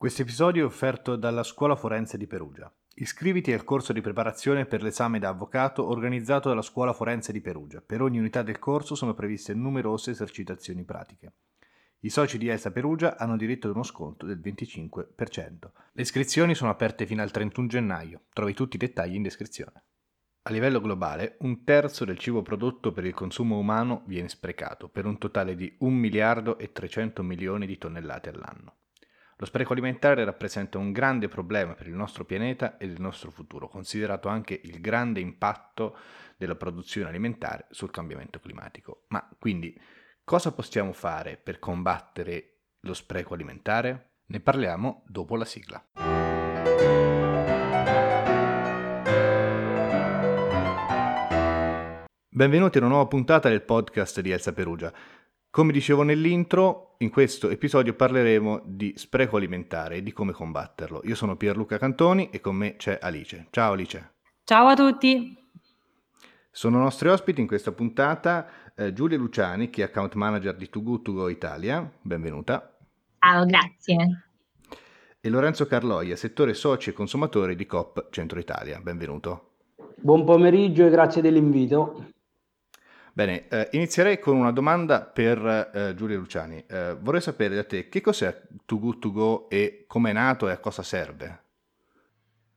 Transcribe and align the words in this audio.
Questo 0.00 0.22
episodio 0.22 0.62
è 0.62 0.64
offerto 0.64 1.14
dalla 1.14 1.42
Scuola 1.42 1.76
Forense 1.76 2.16
di 2.16 2.26
Perugia. 2.26 2.72
Iscriviti 2.94 3.52
al 3.52 3.64
corso 3.64 3.92
di 3.92 4.00
preparazione 4.00 4.64
per 4.64 4.82
l'esame 4.82 5.18
da 5.18 5.28
avvocato 5.28 5.86
organizzato 5.86 6.48
dalla 6.48 6.62
Scuola 6.62 6.94
Forense 6.94 7.32
di 7.32 7.42
Perugia. 7.42 7.82
Per 7.82 8.00
ogni 8.00 8.18
unità 8.18 8.40
del 8.40 8.58
corso 8.58 8.94
sono 8.94 9.12
previste 9.12 9.52
numerose 9.52 10.12
esercitazioni 10.12 10.84
pratiche. 10.84 11.34
I 11.98 12.08
soci 12.08 12.38
di 12.38 12.48
ELSA 12.48 12.70
Perugia 12.70 13.18
hanno 13.18 13.36
diritto 13.36 13.66
ad 13.68 13.74
uno 13.74 13.82
sconto 13.82 14.24
del 14.24 14.40
25%. 14.42 15.70
Le 15.92 16.00
iscrizioni 16.02 16.54
sono 16.54 16.70
aperte 16.70 17.04
fino 17.04 17.20
al 17.20 17.30
31 17.30 17.68
gennaio. 17.68 18.22
Trovi 18.32 18.54
tutti 18.54 18.76
i 18.76 18.78
dettagli 18.78 19.16
in 19.16 19.22
descrizione. 19.22 19.84
A 20.44 20.50
livello 20.50 20.80
globale, 20.80 21.36
un 21.40 21.62
terzo 21.62 22.06
del 22.06 22.16
cibo 22.16 22.40
prodotto 22.40 22.92
per 22.92 23.04
il 23.04 23.12
consumo 23.12 23.58
umano 23.58 24.04
viene 24.06 24.30
sprecato, 24.30 24.88
per 24.88 25.04
un 25.04 25.18
totale 25.18 25.54
di 25.54 25.76
1 25.80 25.94
miliardo 25.94 26.56
e 26.56 26.72
300 26.72 27.22
milioni 27.22 27.66
di 27.66 27.76
tonnellate 27.76 28.30
all'anno. 28.30 28.76
Lo 29.40 29.46
spreco 29.46 29.72
alimentare 29.72 30.22
rappresenta 30.22 30.76
un 30.76 30.92
grande 30.92 31.26
problema 31.26 31.72
per 31.72 31.86
il 31.86 31.94
nostro 31.94 32.26
pianeta 32.26 32.76
e 32.76 32.84
il 32.84 33.00
nostro 33.00 33.30
futuro, 33.30 33.68
considerato 33.68 34.28
anche 34.28 34.60
il 34.64 34.82
grande 34.82 35.20
impatto 35.20 35.96
della 36.36 36.56
produzione 36.56 37.08
alimentare 37.08 37.64
sul 37.70 37.90
cambiamento 37.90 38.38
climatico. 38.38 39.06
Ma 39.08 39.26
quindi 39.38 39.74
cosa 40.24 40.52
possiamo 40.52 40.92
fare 40.92 41.38
per 41.38 41.58
combattere 41.58 42.64
lo 42.80 42.92
spreco 42.92 43.32
alimentare? 43.32 44.16
Ne 44.26 44.40
parliamo 44.40 45.04
dopo 45.06 45.36
la 45.36 45.46
sigla. 45.46 45.82
Benvenuti 52.28 52.76
a 52.76 52.80
una 52.80 52.90
nuova 52.90 53.06
puntata 53.06 53.48
del 53.48 53.62
podcast 53.62 54.20
di 54.20 54.30
Elsa 54.32 54.52
Perugia. 54.52 54.92
Come 55.52 55.72
dicevo 55.72 56.04
nell'intro, 56.04 56.94
in 56.98 57.10
questo 57.10 57.50
episodio 57.50 57.94
parleremo 57.94 58.62
di 58.64 58.94
spreco 58.96 59.36
alimentare 59.36 59.96
e 59.96 60.02
di 60.04 60.12
come 60.12 60.30
combatterlo. 60.30 61.00
Io 61.06 61.16
sono 61.16 61.36
Pierluca 61.36 61.76
Cantoni 61.76 62.30
e 62.30 62.40
con 62.40 62.54
me 62.54 62.76
c'è 62.76 63.00
Alice. 63.02 63.48
Ciao 63.50 63.72
Alice. 63.72 64.12
Ciao 64.44 64.68
a 64.68 64.76
tutti. 64.76 65.36
Sono 66.52 66.78
nostri 66.78 67.08
ospiti 67.08 67.40
in 67.40 67.48
questa 67.48 67.72
puntata 67.72 68.46
eh, 68.76 68.92
Giulia 68.92 69.18
Luciani, 69.18 69.70
che 69.70 69.82
è 69.82 69.86
account 69.86 70.14
manager 70.14 70.54
di 70.54 70.68
Too 70.68 70.84
Good 70.84 71.02
To 71.02 71.12
Go 71.14 71.28
Italia. 71.28 71.90
Benvenuta. 72.00 72.72
Ciao, 73.18 73.44
grazie. 73.44 73.96
E 75.20 75.28
Lorenzo 75.28 75.66
Carloia, 75.66 76.14
settore 76.14 76.54
soci 76.54 76.90
e 76.90 76.92
consumatori 76.92 77.56
di 77.56 77.66
COP 77.66 78.06
Centro 78.10 78.38
Italia. 78.38 78.78
Benvenuto. 78.80 79.54
Buon 79.96 80.24
pomeriggio 80.24 80.86
e 80.86 80.90
grazie 80.90 81.20
dell'invito. 81.20 82.06
Bene, 83.20 83.48
eh, 83.48 83.68
inizierei 83.72 84.18
con 84.18 84.34
una 84.34 84.50
domanda 84.50 85.02
per 85.02 85.70
eh, 85.74 85.94
Giulia 85.94 86.16
Luciani. 86.16 86.64
Eh, 86.66 86.96
vorrei 86.98 87.20
sapere 87.20 87.54
da 87.54 87.64
te 87.64 87.90
che 87.90 88.00
cos'è 88.00 88.34
Too 88.64 88.78
Good 88.78 88.98
To 88.98 89.12
Go 89.12 89.50
e 89.50 89.84
come 89.86 90.08
è 90.08 90.12
nato 90.14 90.48
e 90.48 90.52
a 90.52 90.58
cosa 90.58 90.82
serve? 90.82 91.42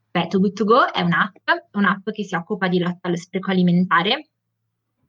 Beh, 0.10 0.28
Too 0.28 0.40
Good 0.40 0.54
To 0.54 0.64
Go 0.64 0.90
è 0.90 1.02
un'app, 1.02 1.36
un'app 1.74 2.10
che 2.12 2.24
si 2.24 2.34
occupa 2.36 2.70
di 2.70 2.80
lotta 2.80 3.10
allo 3.10 3.18
spreco 3.18 3.52
alimentare, 3.52 4.30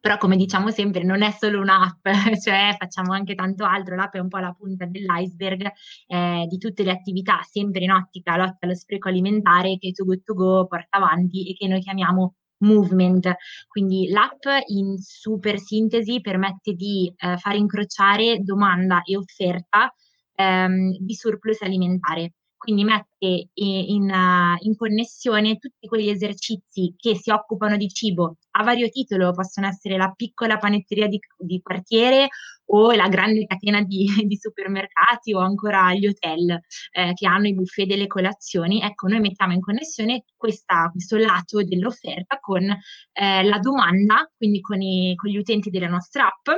però 0.01 0.17
come 0.17 0.35
diciamo 0.35 0.73
sempre 0.73 1.05
non 1.05 1.23
è 1.23 1.31
solo 1.31 1.61
un'app, 1.61 2.05
cioè 2.43 2.75
facciamo 2.77 3.13
anche 3.13 3.37
tanto 3.37 3.65
altro, 3.65 3.95
l'app 3.95 4.15
è 4.15 4.19
un 4.19 4.29
po' 4.29 4.39
la 4.39 4.57
punta 4.59 4.87
dell'iceberg 4.87 5.71
eh, 6.09 6.47
di 6.49 6.59
tutte 6.59 6.83
le 6.83 6.91
attività 6.91 7.39
sempre 7.49 7.85
in 7.85 7.93
ottica 7.93 8.37
lotta 8.37 8.67
allo 8.67 8.75
spreco 8.75 9.09
alimentare 9.09 9.79
che 9.79 9.93
Too 9.93 10.05
Good 10.05 10.25
To 10.25 10.35
Go 10.35 10.67
porta 10.67 10.99
avanti 10.99 11.49
e 11.49 11.55
che 11.55 11.69
noi 11.69 11.81
chiamiamo 11.81 12.35
movement. 12.65 13.35
Quindi 13.69 14.09
l'app 14.09 14.43
in 14.69 14.97
super 14.99 15.59
sintesi 15.59 16.21
permette 16.21 16.73
di 16.73 17.13
eh, 17.17 17.37
far 17.37 17.55
incrociare 17.55 18.39
domanda 18.41 19.03
e 19.03 19.17
offerta 19.17 19.93
ehm, 20.35 20.97
di 20.99 21.15
surplus 21.15 21.63
alimentare 21.63 22.33
quindi 22.65 22.85
mette 22.85 23.51
in, 23.53 24.11
uh, 24.11 24.57
in, 24.67 24.77
connessione 24.77 25.59
tutti 25.59 25.87
quegli 25.87 26.09
esercizi 26.09 26.95
che 26.97 27.15
si 27.15 27.31
occupano 27.31 27.77
di 27.77 27.89
cibo 27.89 28.39
a 28.53 28.63
vario 28.63 28.89
titolo, 28.89 29.33
possono 29.33 29.67
essere 29.67 29.97
la 29.99 30.13
piccola 30.17 30.57
panetteria 30.57 31.07
di, 31.07 31.21
di 31.37 31.61
quartiere 31.61 32.29
o 32.67 32.93
la 32.93 33.09
grande 33.09 33.45
catena 33.45 33.83
di, 33.83 34.07
di, 34.27 34.37
supermercati 34.37 35.35
o 35.35 35.41
ancora 35.41 35.93
gli 35.93 36.07
hotel 36.07 36.59
eh, 36.93 37.13
che 37.13 37.27
hanno 37.27 37.49
i 37.49 37.55
buffet 37.55 37.87
delle 37.87 38.07
colazioni. 38.07 38.81
Ecco, 38.81 39.09
noi 39.09 39.21
mettiamo 39.21 39.53
in 39.53 39.61
connessione 39.61 40.25
questa, 40.35 40.89
questo 40.91 41.19
lato 41.19 41.63
dell'offerta 41.63 42.39
con 42.41 42.63
eh, 42.63 43.43
la 43.43 43.59
domanda, 43.59 44.31
quindi 44.37 44.61
con, 44.61 44.81
i, 44.81 45.15
con 45.17 45.31
gli 45.31 45.37
utenti 45.37 45.69
della 45.69 45.89
nostra 45.89 46.27
app 46.27 46.49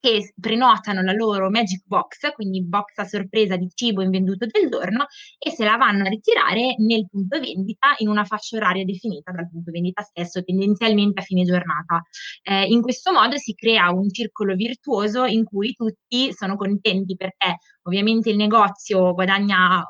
che 0.00 0.32
prenotano 0.40 1.02
la 1.02 1.12
loro 1.12 1.50
Magic 1.50 1.82
Box, 1.86 2.32
quindi 2.34 2.62
box 2.64 2.98
a 2.98 3.04
sorpresa 3.04 3.56
di 3.56 3.68
cibo 3.74 4.02
invenduto 4.02 4.46
del 4.46 4.68
giorno, 4.68 5.06
e 5.38 5.50
se 5.50 5.64
la 5.64 5.76
vanno 5.76 6.04
a 6.04 6.08
ritirare 6.08 6.74
nel 6.78 7.06
punto 7.10 7.38
vendita 7.40 7.94
in 7.98 8.08
una 8.08 8.24
fascia 8.24 8.56
oraria 8.56 8.84
definita 8.84 9.32
dal 9.32 9.48
punto 9.50 9.70
vendita 9.70 10.02
stesso, 10.02 10.42
tendenzialmente 10.42 11.20
a 11.20 11.24
fine 11.24 11.44
giornata. 11.44 12.02
Eh, 12.42 12.64
in 12.66 12.82
questo 12.82 13.12
modo 13.12 13.36
si 13.36 13.54
crea 13.54 13.90
un 13.90 14.10
circolo 14.10 14.54
virtuoso 14.54 15.24
in 15.24 15.44
cui 15.44 15.72
tutti 15.74 16.32
sono 16.32 16.56
contenti 16.56 17.16
perché 17.16 17.58
ovviamente 17.82 18.30
il 18.30 18.36
negozio 18.36 19.12
guadagna 19.14 19.84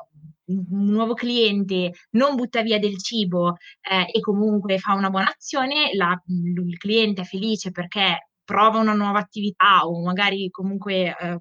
un 0.49 0.89
nuovo 0.89 1.13
cliente 1.13 1.91
non 2.11 2.35
butta 2.35 2.61
via 2.61 2.79
del 2.79 2.97
cibo 2.97 3.57
eh, 3.81 4.09
e 4.11 4.19
comunque 4.19 4.79
fa 4.79 4.93
una 4.93 5.09
buona 5.09 5.29
azione, 5.29 5.93
la, 5.93 6.19
il 6.27 6.77
cliente 6.77 7.21
è 7.21 7.25
felice 7.25 7.71
perché 7.71 8.28
prova 8.49 8.79
una 8.79 8.93
nuova 8.93 9.19
attività 9.19 9.85
o 9.85 10.01
magari 10.01 10.49
comunque 10.49 11.15
eh, 11.15 11.39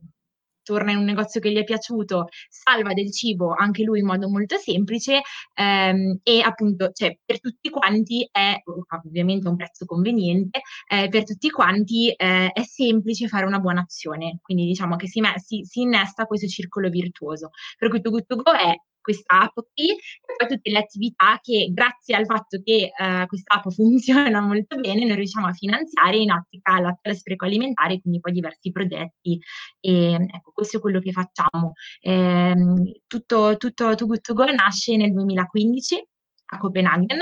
torna 0.63 0.93
in 0.93 0.99
un 0.99 1.05
negozio 1.05 1.41
che 1.41 1.51
gli 1.51 1.57
è 1.57 1.65
piaciuto, 1.65 2.27
salva 2.51 2.93
del 2.93 3.11
cibo 3.11 3.55
anche 3.55 3.83
lui 3.83 4.01
in 4.01 4.05
modo 4.05 4.29
molto 4.29 4.59
semplice 4.59 5.23
ehm, 5.55 6.19
e 6.23 6.43
appunto 6.43 6.91
cioè, 6.93 7.19
per 7.25 7.41
tutti 7.41 7.71
quanti 7.71 8.29
è 8.31 8.57
ovviamente 9.05 9.49
un 9.49 9.57
prezzo 9.57 9.87
conveniente, 9.87 10.61
eh, 10.87 11.09
per 11.09 11.25
tutti 11.25 11.49
quanti 11.49 12.11
eh, 12.11 12.51
è 12.53 12.63
semplice 12.65 13.27
fare 13.27 13.47
una 13.47 13.59
buona 13.61 13.81
azione, 13.81 14.41
quindi 14.43 14.67
diciamo 14.67 14.97
che 14.97 15.09
si, 15.09 15.23
si, 15.37 15.63
si 15.65 15.81
innesta 15.81 16.27
questo 16.27 16.47
circolo 16.47 16.91
virtuoso. 16.91 17.49
Per 17.79 17.89
cui 17.89 18.03
Too 18.03 18.21
è 18.21 18.75
questa 19.09 19.41
app 19.41 19.55
qui 19.73 19.89
e 19.89 20.35
poi 20.37 20.49
tutte 20.49 20.71
le 20.71 20.79
attività 20.79 21.39
che 21.41 21.71
grazie 21.73 22.15
al 22.15 22.27
fatto 22.27 22.61
che 22.63 22.91
uh, 22.93 23.27
questa 23.27 23.55
app 23.55 23.69
funziona 23.73 24.41
molto 24.41 24.77
bene 24.77 25.07
noi 25.07 25.17
riusciamo 25.17 25.47
a 25.47 25.53
finanziare 25.53 26.19
in 26.19 26.31
ottica 26.31 26.79
lotta 26.79 27.01
allo 27.05 27.15
spreco 27.15 27.47
alimentare, 27.47 28.01
quindi 28.01 28.21
poi 28.21 28.33
diversi 28.33 28.71
progetti 28.71 29.41
e 29.81 30.13
ecco 30.13 30.53
questo 30.53 30.77
è 30.77 30.81
quello 30.81 31.01
che 31.01 31.13
facciamo. 31.13 31.73
Eh, 32.01 33.01
tutto, 33.07 33.57
tutto 33.57 33.95
To 33.95 34.35
Go 34.35 34.45
nasce 34.53 34.97
nel 34.97 35.13
2015 35.13 36.07
a 36.51 36.59
Copenaghen 36.59 37.19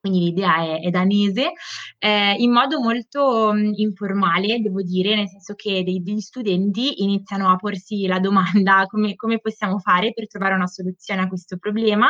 quindi 0.00 0.20
l'idea 0.20 0.56
è, 0.62 0.80
è 0.80 0.90
danese, 0.90 1.52
eh, 1.98 2.34
in 2.38 2.50
modo 2.52 2.80
molto 2.80 3.52
mh, 3.52 3.72
informale, 3.76 4.60
devo 4.60 4.82
dire, 4.82 5.14
nel 5.14 5.28
senso 5.28 5.54
che 5.54 5.82
dei, 5.84 6.02
degli 6.02 6.20
studenti 6.20 7.02
iniziano 7.02 7.50
a 7.50 7.56
porsi 7.56 8.06
la 8.06 8.18
domanda 8.18 8.86
come, 8.86 9.14
come 9.14 9.40
possiamo 9.40 9.78
fare 9.78 10.12
per 10.12 10.26
trovare 10.26 10.54
una 10.54 10.66
soluzione 10.66 11.22
a 11.22 11.28
questo 11.28 11.58
problema 11.58 12.08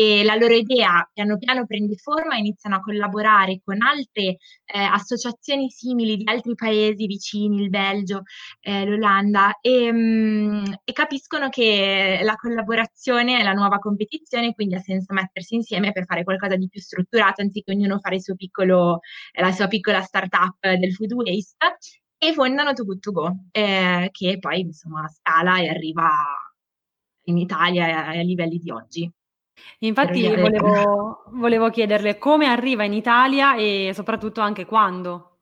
e 0.00 0.24
la 0.24 0.34
loro 0.34 0.54
idea 0.54 1.06
piano 1.12 1.36
piano 1.36 1.66
prende 1.66 1.94
forma, 1.96 2.38
iniziano 2.38 2.76
a 2.76 2.80
collaborare 2.80 3.60
con 3.62 3.82
altre 3.82 4.22
eh, 4.64 4.78
associazioni 4.78 5.68
simili 5.68 6.16
di 6.16 6.22
altri 6.24 6.54
paesi 6.54 7.04
vicini, 7.04 7.60
il 7.60 7.68
Belgio, 7.68 8.22
eh, 8.60 8.86
l'Olanda, 8.86 9.58
e, 9.60 9.92
mh, 9.92 9.98
mm, 9.98 10.64
e, 10.84 10.92
capiscono 10.94 11.50
che 11.50 12.20
la 12.22 12.34
collaborazione 12.36 13.40
è 13.40 13.42
la 13.42 13.52
nuova 13.52 13.78
competizione, 13.78 14.54
quindi 14.54 14.76
ha 14.76 14.80
senso 14.80 15.12
mettersi 15.12 15.56
insieme 15.56 15.92
per 15.92 16.06
fare 16.06 16.24
qualcosa 16.24 16.56
di 16.56 16.68
più 16.68 16.80
strutturato, 16.80 17.42
anziché 17.42 17.70
ognuno 17.72 17.98
fare 17.98 18.14
il 18.14 18.22
suo 18.22 18.36
piccolo, 18.36 19.00
la 19.38 19.52
sua 19.52 19.68
piccola 19.68 20.00
startup 20.00 20.56
del 20.62 20.94
food 20.94 21.12
waste, 21.12 21.76
e 22.16 22.32
fondano 22.32 22.72
Too 22.72 22.86
Good 22.86 23.00
To 23.00 23.12
Go, 23.12 23.36
eh, 23.50 24.08
che 24.12 24.38
poi 24.38 24.60
insomma 24.60 25.06
scala 25.08 25.58
e 25.60 25.68
arriva 25.68 26.08
in 27.24 27.36
Italia 27.36 28.06
a 28.06 28.12
livelli 28.22 28.56
di 28.56 28.70
oggi. 28.70 29.12
Infatti 29.80 30.26
volevo, 30.26 31.24
volevo 31.32 31.70
chiederle 31.70 32.18
come 32.18 32.46
arriva 32.46 32.84
in 32.84 32.92
Italia 32.92 33.56
e 33.56 33.92
soprattutto 33.94 34.40
anche 34.40 34.64
quando. 34.66 35.38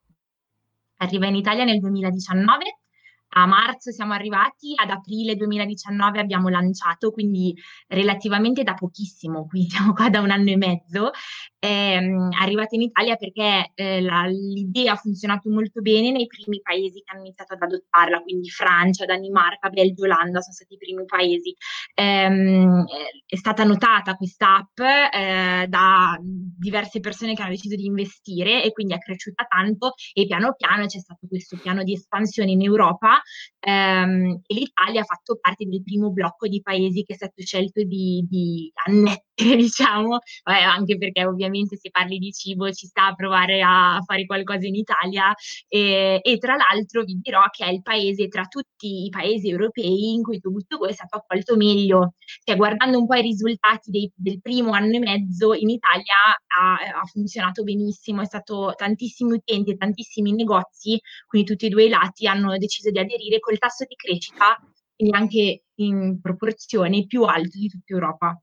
Arriva 0.99 1.26
in 1.26 1.37
Italia 1.37 1.65
nel 1.65 1.81
2019 1.81 2.81
a 3.30 3.46
marzo 3.46 3.90
siamo 3.90 4.12
arrivati, 4.12 4.72
ad 4.75 4.90
aprile 4.90 5.36
2019 5.36 6.19
abbiamo 6.19 6.48
lanciato, 6.48 7.10
quindi 7.10 7.54
relativamente 7.86 8.62
da 8.62 8.75
pochissimo, 8.75 9.46
quindi 9.46 9.69
siamo 9.70 9.92
qua 9.92 10.08
da 10.08 10.20
un 10.20 10.30
anno 10.30 10.50
e 10.50 10.56
mezzo, 10.56 11.10
ehm, 11.58 12.30
arrivata 12.40 12.75
in 12.75 12.82
Italia 12.82 13.16
perché 13.16 13.72
eh, 13.75 14.00
la, 14.00 14.25
l'idea 14.26 14.92
ha 14.92 14.96
funzionato 14.96 15.50
molto 15.50 15.80
bene 15.80 16.10
nei 16.10 16.26
primi 16.26 16.60
paesi 16.62 17.02
che 17.04 17.12
hanno 17.12 17.25
iniziato 17.25 17.54
ad 17.54 17.62
adottarla, 17.62 18.22
quindi 18.22 18.48
Francia, 18.48 19.04
Danimarca, 19.04 19.69
Belgio, 19.69 20.04
Olanda 20.04 20.40
sono 20.40 20.54
stati 20.54 20.74
i 20.74 20.78
primi 20.78 21.04
paesi. 21.04 21.54
Ehm, 21.94 22.84
è 23.26 23.36
stata 23.36 23.64
notata 23.64 24.14
questa 24.14 24.56
app 24.56 24.78
eh, 24.78 25.66
da 25.69 26.19
diverse 26.20 27.00
persone 27.00 27.34
che 27.34 27.42
hanno 27.42 27.50
deciso 27.50 27.76
di 27.76 27.84
investire 27.84 28.62
e 28.64 28.72
quindi 28.72 28.94
è 28.94 28.98
cresciuta 28.98 29.44
tanto 29.44 29.92
e 30.12 30.26
piano 30.26 30.54
piano 30.54 30.86
c'è 30.86 30.98
stato 30.98 31.26
questo 31.28 31.58
piano 31.60 31.82
di 31.82 31.92
espansione 31.92 32.50
in 32.52 32.62
Europa 32.62 33.18
ehm, 33.61 34.41
e 34.47 34.55
l'Italia 34.55 35.00
ha 35.00 35.05
fatto 35.05 35.38
parte 35.41 35.65
del 35.67 35.82
primo 35.82 36.11
blocco 36.11 36.47
di 36.47 36.61
paesi 36.62 37.03
che 37.05 37.15
è 37.15 37.17
stato 37.17 37.43
scelto 37.43 37.82
di, 37.85 38.25
di 38.29 38.70
annettere, 38.87 39.26
diciamo, 39.56 40.19
eh, 40.19 40.53
anche 40.53 40.97
perché 40.99 41.25
ovviamente 41.25 41.76
se 41.76 41.91
parli 41.91 42.19
di 42.19 42.32
cibo 42.32 42.70
ci 42.73 42.87
sta 42.87 43.06
a 43.09 43.15
provare 43.15 43.62
a 43.62 44.00
fare 44.05 44.26
qualcosa 44.26 44.67
in 44.67 44.75
Italia. 44.75 45.35
E, 45.69 46.20
e 46.23 46.38
tra 46.38 46.56
l'altro 46.56 47.05
vi 47.05 47.19
dirò 47.20 47.43
che 47.50 47.65
è 47.65 47.70
il 47.70 47.82
paese 47.82 48.29
tra 48.29 48.44
tutti 48.44 49.05
i 49.05 49.09
paesi 49.11 49.49
europei 49.49 50.12
in 50.15 50.23
cui 50.23 50.41
Tobuto 50.41 50.87
è 50.87 50.93
stato 50.93 51.17
accolto 51.17 51.56
meglio, 51.56 52.15
cioè 52.44 52.56
guardando 52.56 52.99
un 52.99 53.06
po' 53.06 53.15
i 53.15 53.23
risultati 53.23 53.91
dei, 53.91 54.11
del 54.15 54.41
primo 54.41 54.73
anno 54.73 54.97
e 54.97 54.99
mezzo 55.00 55.55
in 55.55 55.70
Italia 55.70 56.15
ha, 56.59 56.75
ha 57.00 57.05
funzionato 57.05 57.62
benissimo, 57.62 58.23
è 58.23 58.25
stato 58.25 58.75
tantissimi 58.76 59.32
utenti 59.35 59.73
e 59.73 59.76
tantissimi 59.76 60.32
negozi, 60.32 61.00
quindi 61.26 61.49
tutti 61.49 61.67
e 61.67 61.69
due 61.69 61.85
i 61.85 61.88
lati 61.88 62.26
hanno 62.26 62.56
deciso 62.59 62.91
di 62.91 62.99
aderire 63.08 63.40
col 63.40 63.58
tasso 63.58 63.84
di 63.87 63.94
crescita, 63.94 64.58
quindi 64.94 65.16
anche 65.16 65.62
in 65.76 66.20
proporzione 66.20 67.06
più 67.06 67.22
alto 67.22 67.58
di 67.58 67.69
tutta 67.69 67.93
Europa. 67.93 68.40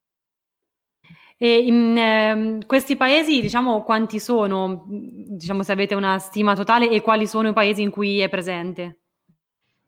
E 1.37 1.57
in 1.57 1.97
eh, 1.97 2.65
questi 2.65 2.95
paesi, 2.95 3.41
diciamo, 3.41 3.83
quanti 3.83 4.19
sono? 4.19 4.85
Diciamo, 4.87 5.63
se 5.63 5.71
avete 5.73 5.93
una 5.93 6.17
stima 6.17 6.55
totale 6.55 6.89
e 6.89 7.01
quali 7.01 7.27
sono 7.27 7.49
i 7.49 7.53
paesi 7.53 7.81
in 7.81 7.89
cui 7.89 8.19
è 8.19 8.29
presente? 8.29 9.01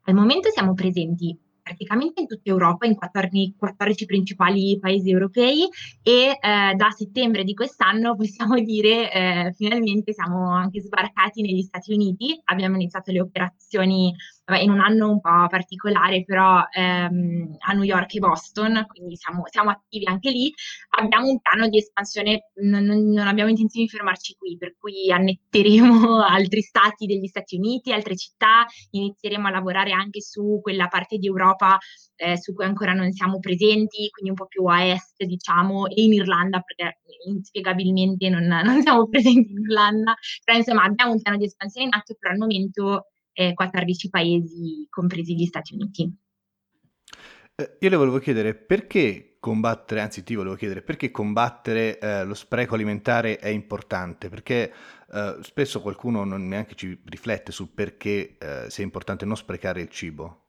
Al 0.04 0.14
momento 0.14 0.50
siamo 0.50 0.74
presenti 0.74 1.38
praticamente 1.68 2.22
in 2.22 2.26
tutta 2.26 2.48
Europa, 2.50 2.86
in 2.86 2.94
14, 2.94 3.54
14 3.58 4.06
principali 4.06 4.78
paesi 4.78 5.10
europei 5.10 5.68
e 6.02 6.38
eh, 6.40 6.74
da 6.74 6.90
settembre 6.90 7.44
di 7.44 7.52
quest'anno 7.52 8.16
possiamo 8.16 8.54
dire 8.60 9.12
eh, 9.12 9.52
finalmente 9.54 10.14
siamo 10.14 10.50
anche 10.54 10.80
sbarcati 10.80 11.42
negli 11.42 11.62
Stati 11.62 11.92
Uniti, 11.92 12.40
abbiamo 12.44 12.76
iniziato 12.76 13.12
le 13.12 13.20
operazioni 13.20 14.14
vabbè, 14.48 14.62
in 14.62 14.70
un 14.70 14.80
anno 14.80 15.10
un 15.10 15.20
po' 15.20 15.46
particolare, 15.48 16.24
però 16.24 16.62
ehm, 16.70 17.56
a 17.58 17.72
New 17.74 17.82
York 17.82 18.14
e 18.14 18.18
Boston, 18.18 18.86
quindi 18.88 19.16
siamo, 19.16 19.42
siamo, 19.46 19.70
attivi 19.70 20.06
anche 20.06 20.30
lì. 20.30 20.52
Abbiamo 20.98 21.28
un 21.28 21.38
piano 21.40 21.68
di 21.68 21.78
espansione, 21.78 22.50
non, 22.62 22.84
non, 22.84 23.18
abbiamo 23.26 23.50
intenzione 23.50 23.86
di 23.86 23.92
fermarci 23.92 24.36
qui, 24.38 24.56
per 24.56 24.76
cui 24.78 25.12
annetteremo 25.12 26.22
altri 26.24 26.62
stati 26.62 27.06
degli 27.06 27.26
Stati 27.26 27.56
Uniti, 27.56 27.92
altre 27.92 28.16
città, 28.16 28.66
inizieremo 28.90 29.48
a 29.48 29.50
lavorare 29.50 29.92
anche 29.92 30.22
su 30.22 30.60
quella 30.62 30.88
parte 30.88 31.18
di 31.18 31.26
Europa 31.26 31.78
eh, 32.16 32.38
su 32.38 32.54
cui 32.54 32.64
ancora 32.64 32.92
non 32.94 33.12
siamo 33.12 33.38
presenti, 33.38 34.08
quindi 34.10 34.30
un 34.30 34.36
po' 34.36 34.46
più 34.46 34.64
a 34.64 34.84
est, 34.84 35.22
diciamo, 35.24 35.86
e 35.88 36.02
in 36.02 36.14
Irlanda, 36.14 36.60
perché 36.60 37.00
inspiegabilmente 37.26 38.28
non, 38.30 38.44
non 38.44 38.80
siamo 38.80 39.06
presenti 39.08 39.52
in 39.52 39.60
Irlanda, 39.60 40.14
però 40.42 40.56
insomma 40.56 40.84
abbiamo 40.84 41.12
un 41.12 41.20
piano 41.20 41.36
di 41.36 41.44
espansione 41.44 41.86
in 41.86 41.94
atto, 41.94 42.16
però 42.18 42.32
al 42.32 42.38
momento 42.38 43.08
eh, 43.38 43.54
14 43.54 44.10
paesi, 44.10 44.86
compresi 44.90 45.36
gli 45.36 45.46
Stati 45.46 45.74
Uniti. 45.74 46.12
Eh, 47.54 47.76
io 47.78 47.88
le 47.88 47.96
volevo 47.96 48.18
chiedere 48.18 48.54
perché 48.54 49.36
combattere, 49.38 50.00
anzi 50.00 50.24
ti 50.24 50.34
volevo 50.34 50.56
chiedere 50.56 50.82
perché 50.82 51.12
combattere 51.12 52.00
eh, 52.00 52.24
lo 52.24 52.34
spreco 52.34 52.74
alimentare 52.74 53.38
è 53.38 53.46
importante, 53.46 54.28
perché 54.28 54.72
eh, 55.12 55.36
spesso 55.42 55.80
qualcuno 55.80 56.24
non 56.24 56.48
neanche 56.48 56.74
ci 56.74 57.00
riflette 57.04 57.52
sul 57.52 57.68
perché 57.68 58.36
eh, 58.38 58.66
sia 58.68 58.82
importante 58.82 59.24
non 59.24 59.36
sprecare 59.36 59.82
il 59.82 59.88
cibo. 59.88 60.47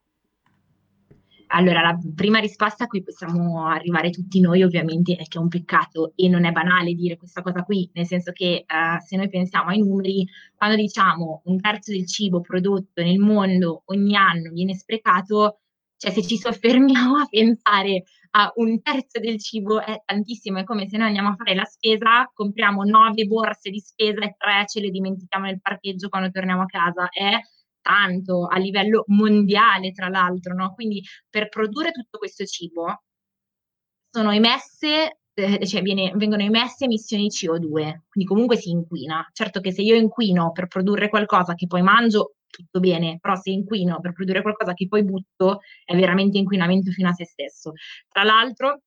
Allora, 1.51 1.81
la 1.81 1.97
prima 2.13 2.37
risposta 2.37 2.83
a 2.83 2.87
cui 2.87 3.01
possiamo 3.01 3.65
arrivare 3.65 4.11
tutti 4.11 4.39
noi 4.39 4.61
ovviamente 4.61 5.15
è 5.15 5.23
che 5.27 5.39
è 5.39 5.41
un 5.41 5.47
peccato 5.47 6.13
e 6.15 6.29
non 6.29 6.45
è 6.45 6.51
banale 6.51 6.93
dire 6.93 7.17
questa 7.17 7.41
cosa 7.41 7.63
qui, 7.63 7.89
nel 7.93 8.05
senso 8.05 8.31
che 8.31 8.65
uh, 8.67 9.03
se 9.03 9.17
noi 9.17 9.29
pensiamo 9.29 9.69
ai 9.69 9.79
numeri, 9.79 10.27
quando 10.55 10.75
diciamo 10.75 11.41
un 11.45 11.59
terzo 11.59 11.91
del 11.91 12.05
cibo 12.05 12.41
prodotto 12.41 13.01
nel 13.01 13.17
mondo 13.17 13.81
ogni 13.85 14.15
anno 14.15 14.51
viene 14.51 14.75
sprecato, 14.75 15.61
cioè 15.97 16.11
se 16.11 16.21
ci 16.21 16.37
soffermiamo 16.37 17.17
a 17.17 17.27
pensare 17.27 18.03
a 18.31 18.51
un 18.57 18.79
terzo 18.83 19.19
del 19.19 19.39
cibo 19.39 19.81
è 19.81 20.03
tantissimo, 20.05 20.59
è 20.59 20.63
come 20.63 20.87
se 20.87 20.97
noi 20.97 21.07
andiamo 21.07 21.29
a 21.29 21.35
fare 21.35 21.55
la 21.55 21.65
spesa, 21.65 22.29
compriamo 22.31 22.83
nove 22.83 23.25
borse 23.25 23.71
di 23.71 23.79
spesa 23.79 24.21
e 24.21 24.35
tre 24.37 24.65
ce 24.67 24.81
le 24.81 24.91
dimentichiamo 24.91 25.45
nel 25.45 25.59
parcheggio 25.59 26.09
quando 26.09 26.29
torniamo 26.29 26.61
a 26.61 26.67
casa, 26.67 27.09
è 27.09 27.39
tanto 27.81 28.47
a 28.47 28.57
livello 28.57 29.03
mondiale, 29.07 29.91
tra 29.91 30.09
l'altro, 30.09 30.53
no? 30.53 30.73
Quindi 30.73 31.03
per 31.29 31.49
produrre 31.49 31.91
tutto 31.91 32.17
questo 32.17 32.45
cibo 32.45 33.03
sono 34.11 34.31
emesse, 34.31 35.19
eh, 35.33 35.65
cioè 35.65 35.81
viene, 35.81 36.11
vengono 36.15 36.41
emesse 36.43 36.85
emissioni 36.85 37.27
di 37.27 37.29
CO2, 37.29 38.01
quindi 38.09 38.25
comunque 38.25 38.57
si 38.57 38.69
inquina. 38.69 39.27
Certo 39.31 39.59
che 39.61 39.71
se 39.71 39.81
io 39.81 39.95
inquino 39.95 40.51
per 40.51 40.67
produrre 40.67 41.09
qualcosa 41.09 41.53
che 41.53 41.67
poi 41.67 41.81
mangio, 41.81 42.35
tutto 42.49 42.79
bene, 42.79 43.19
però 43.21 43.35
se 43.35 43.51
inquino 43.51 43.99
per 43.99 44.13
produrre 44.13 44.41
qualcosa 44.41 44.73
che 44.73 44.87
poi 44.87 45.03
butto, 45.03 45.59
è 45.85 45.95
veramente 45.95 46.37
inquinamento 46.37 46.91
fino 46.91 47.09
a 47.09 47.13
se 47.13 47.25
stesso. 47.25 47.73
Tra 48.09 48.23
l'altro, 48.23 48.81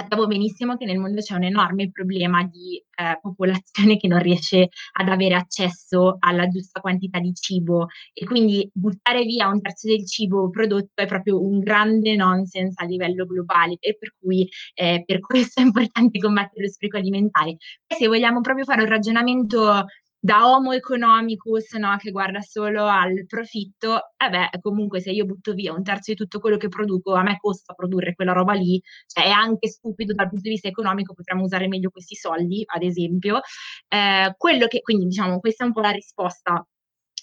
sappiamo 0.00 0.28
benissimo 0.28 0.76
che 0.76 0.84
nel 0.84 0.98
mondo 0.98 1.20
c'è 1.20 1.34
un 1.34 1.42
enorme 1.42 1.90
problema 1.90 2.44
di 2.44 2.76
eh, 2.76 3.18
popolazione 3.20 3.96
che 3.96 4.06
non 4.06 4.20
riesce 4.20 4.68
ad 4.92 5.08
avere 5.08 5.34
accesso 5.34 6.16
alla 6.20 6.46
giusta 6.46 6.80
quantità 6.80 7.18
di 7.18 7.34
cibo 7.34 7.88
e 8.12 8.24
quindi 8.24 8.70
buttare 8.72 9.24
via 9.24 9.48
un 9.48 9.60
terzo 9.60 9.88
del 9.88 10.06
cibo 10.06 10.50
prodotto 10.50 11.02
è 11.02 11.06
proprio 11.06 11.42
un 11.42 11.58
grande 11.58 12.14
nonsense 12.14 12.80
a 12.80 12.86
livello 12.86 13.26
globale 13.26 13.76
e 13.80 13.96
per 13.98 14.14
cui 14.20 14.48
eh, 14.74 15.02
per 15.04 15.18
questo 15.18 15.60
è 15.60 15.64
importante 15.64 16.20
combattere 16.20 16.62
lo 16.62 16.70
spreco 16.70 16.96
alimentare. 16.96 17.56
E 17.84 17.94
se 17.96 18.06
vogliamo 18.06 18.40
proprio 18.40 18.64
fare 18.64 18.82
un 18.82 18.88
ragionamento 18.88 19.84
da 20.20 20.48
homo 20.50 20.72
economicus, 20.72 21.72
no, 21.74 21.96
che 21.98 22.10
guarda 22.10 22.40
solo 22.40 22.86
al 22.86 23.24
profitto, 23.26 24.00
eh 24.16 24.28
beh, 24.30 24.50
comunque 24.60 25.00
se 25.00 25.10
io 25.12 25.24
butto 25.24 25.52
via 25.54 25.72
un 25.72 25.82
terzo 25.82 26.10
di 26.12 26.16
tutto 26.16 26.40
quello 26.40 26.56
che 26.56 26.68
produco, 26.68 27.14
a 27.14 27.22
me 27.22 27.36
costa 27.38 27.72
produrre 27.74 28.14
quella 28.14 28.32
roba 28.32 28.52
lì, 28.54 28.80
cioè 29.06 29.24
è 29.26 29.30
anche 29.30 29.68
stupido 29.68 30.14
dal 30.14 30.28
punto 30.28 30.42
di 30.42 30.50
vista 30.50 30.68
economico, 30.68 31.14
potremmo 31.14 31.44
usare 31.44 31.68
meglio 31.68 31.90
questi 31.90 32.14
soldi, 32.16 32.62
ad 32.66 32.82
esempio. 32.82 33.40
Eh, 33.88 34.34
quello 34.36 34.66
che, 34.66 34.80
quindi 34.80 35.06
diciamo, 35.06 35.38
questa 35.40 35.64
è 35.64 35.66
un 35.66 35.72
po' 35.72 35.80
la 35.80 35.90
risposta 35.90 36.66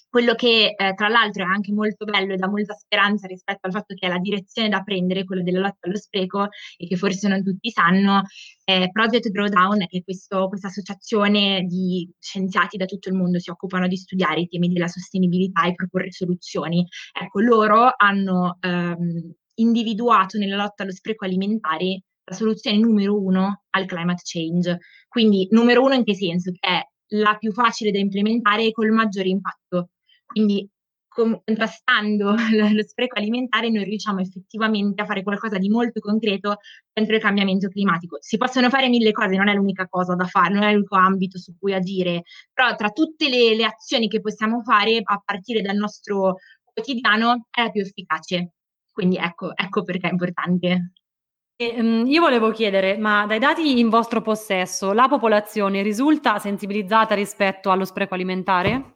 quello 0.08 0.34
che 0.34 0.74
eh, 0.76 0.94
tra 0.94 1.08
l'altro 1.08 1.42
è 1.42 1.46
anche 1.46 1.72
molto 1.72 2.04
bello 2.04 2.32
e 2.32 2.36
dà 2.36 2.48
molta 2.48 2.74
speranza 2.74 3.26
rispetto 3.26 3.66
al 3.66 3.72
fatto 3.72 3.94
che 3.94 4.06
è 4.06 4.08
la 4.08 4.18
direzione 4.18 4.68
da 4.68 4.82
prendere, 4.82 5.24
quella 5.24 5.42
della 5.42 5.60
lotta 5.60 5.86
allo 5.86 5.96
spreco, 5.96 6.48
e 6.76 6.86
che 6.86 6.96
forse 6.96 7.28
non 7.28 7.42
tutti 7.42 7.70
sanno, 7.70 8.22
è 8.64 8.88
Project 8.90 9.28
Drawdown, 9.28 9.86
che 9.86 9.98
è 9.98 10.02
questa 10.04 10.48
associazione 10.62 11.62
di 11.62 12.10
scienziati 12.18 12.76
da 12.76 12.86
tutto 12.86 13.08
il 13.08 13.14
mondo 13.14 13.38
si 13.38 13.50
occupano 13.50 13.86
di 13.88 13.96
studiare 13.96 14.40
i 14.40 14.48
temi 14.48 14.72
della 14.72 14.88
sostenibilità 14.88 15.66
e 15.66 15.74
proporre 15.74 16.10
soluzioni. 16.10 16.86
Ecco, 17.12 17.40
loro 17.40 17.92
hanno 17.96 18.58
ehm, 18.60 19.32
individuato 19.54 20.38
nella 20.38 20.56
lotta 20.56 20.82
allo 20.82 20.92
spreco 20.92 21.24
alimentare 21.24 22.02
la 22.24 22.34
soluzione 22.34 22.78
numero 22.78 23.20
uno 23.20 23.62
al 23.70 23.86
climate 23.86 24.22
change. 24.24 24.78
Quindi 25.08 25.46
numero 25.50 25.82
uno 25.84 25.94
in 25.94 26.04
che 26.04 26.14
senso? 26.14 26.50
Che 26.52 26.68
è 26.68 26.82
la 27.10 27.36
più 27.38 27.52
facile 27.52 27.90
da 27.90 27.98
implementare 27.98 28.64
e 28.66 28.72
col 28.72 28.90
maggiore 28.90 29.28
impatto. 29.28 29.90
Quindi 30.36 30.68
contrastando 31.08 32.34
lo 32.52 32.82
spreco 32.86 33.18
alimentare 33.18 33.70
noi 33.70 33.84
riusciamo 33.84 34.20
effettivamente 34.20 35.00
a 35.00 35.06
fare 35.06 35.22
qualcosa 35.22 35.56
di 35.56 35.70
molto 35.70 35.98
concreto 35.98 36.58
contro 36.92 37.14
il 37.14 37.22
cambiamento 37.22 37.68
climatico. 37.68 38.18
Si 38.20 38.36
possono 38.36 38.68
fare 38.68 38.90
mille 38.90 39.12
cose, 39.12 39.34
non 39.34 39.48
è 39.48 39.54
l'unica 39.54 39.88
cosa 39.88 40.14
da 40.14 40.26
fare, 40.26 40.52
non 40.52 40.64
è 40.64 40.72
l'unico 40.72 40.94
ambito 40.96 41.38
su 41.38 41.56
cui 41.58 41.72
agire, 41.72 42.24
però 42.52 42.74
tra 42.76 42.90
tutte 42.90 43.30
le, 43.30 43.56
le 43.56 43.64
azioni 43.64 44.08
che 44.08 44.20
possiamo 44.20 44.62
fare 44.62 45.00
a 45.02 45.22
partire 45.24 45.62
dal 45.62 45.76
nostro 45.76 46.36
quotidiano 46.62 47.46
è 47.50 47.62
la 47.62 47.70
più 47.70 47.80
efficace. 47.80 48.50
Quindi 48.92 49.16
ecco, 49.16 49.56
ecco 49.56 49.84
perché 49.84 50.08
è 50.08 50.12
importante. 50.12 50.92
E, 51.56 51.80
um, 51.80 52.04
io 52.06 52.20
volevo 52.20 52.50
chiedere, 52.50 52.98
ma 52.98 53.24
dai 53.24 53.38
dati 53.38 53.78
in 53.78 53.88
vostro 53.88 54.20
possesso, 54.20 54.92
la 54.92 55.08
popolazione 55.08 55.80
risulta 55.80 56.38
sensibilizzata 56.38 57.14
rispetto 57.14 57.70
allo 57.70 57.86
spreco 57.86 58.12
alimentare? 58.12 58.95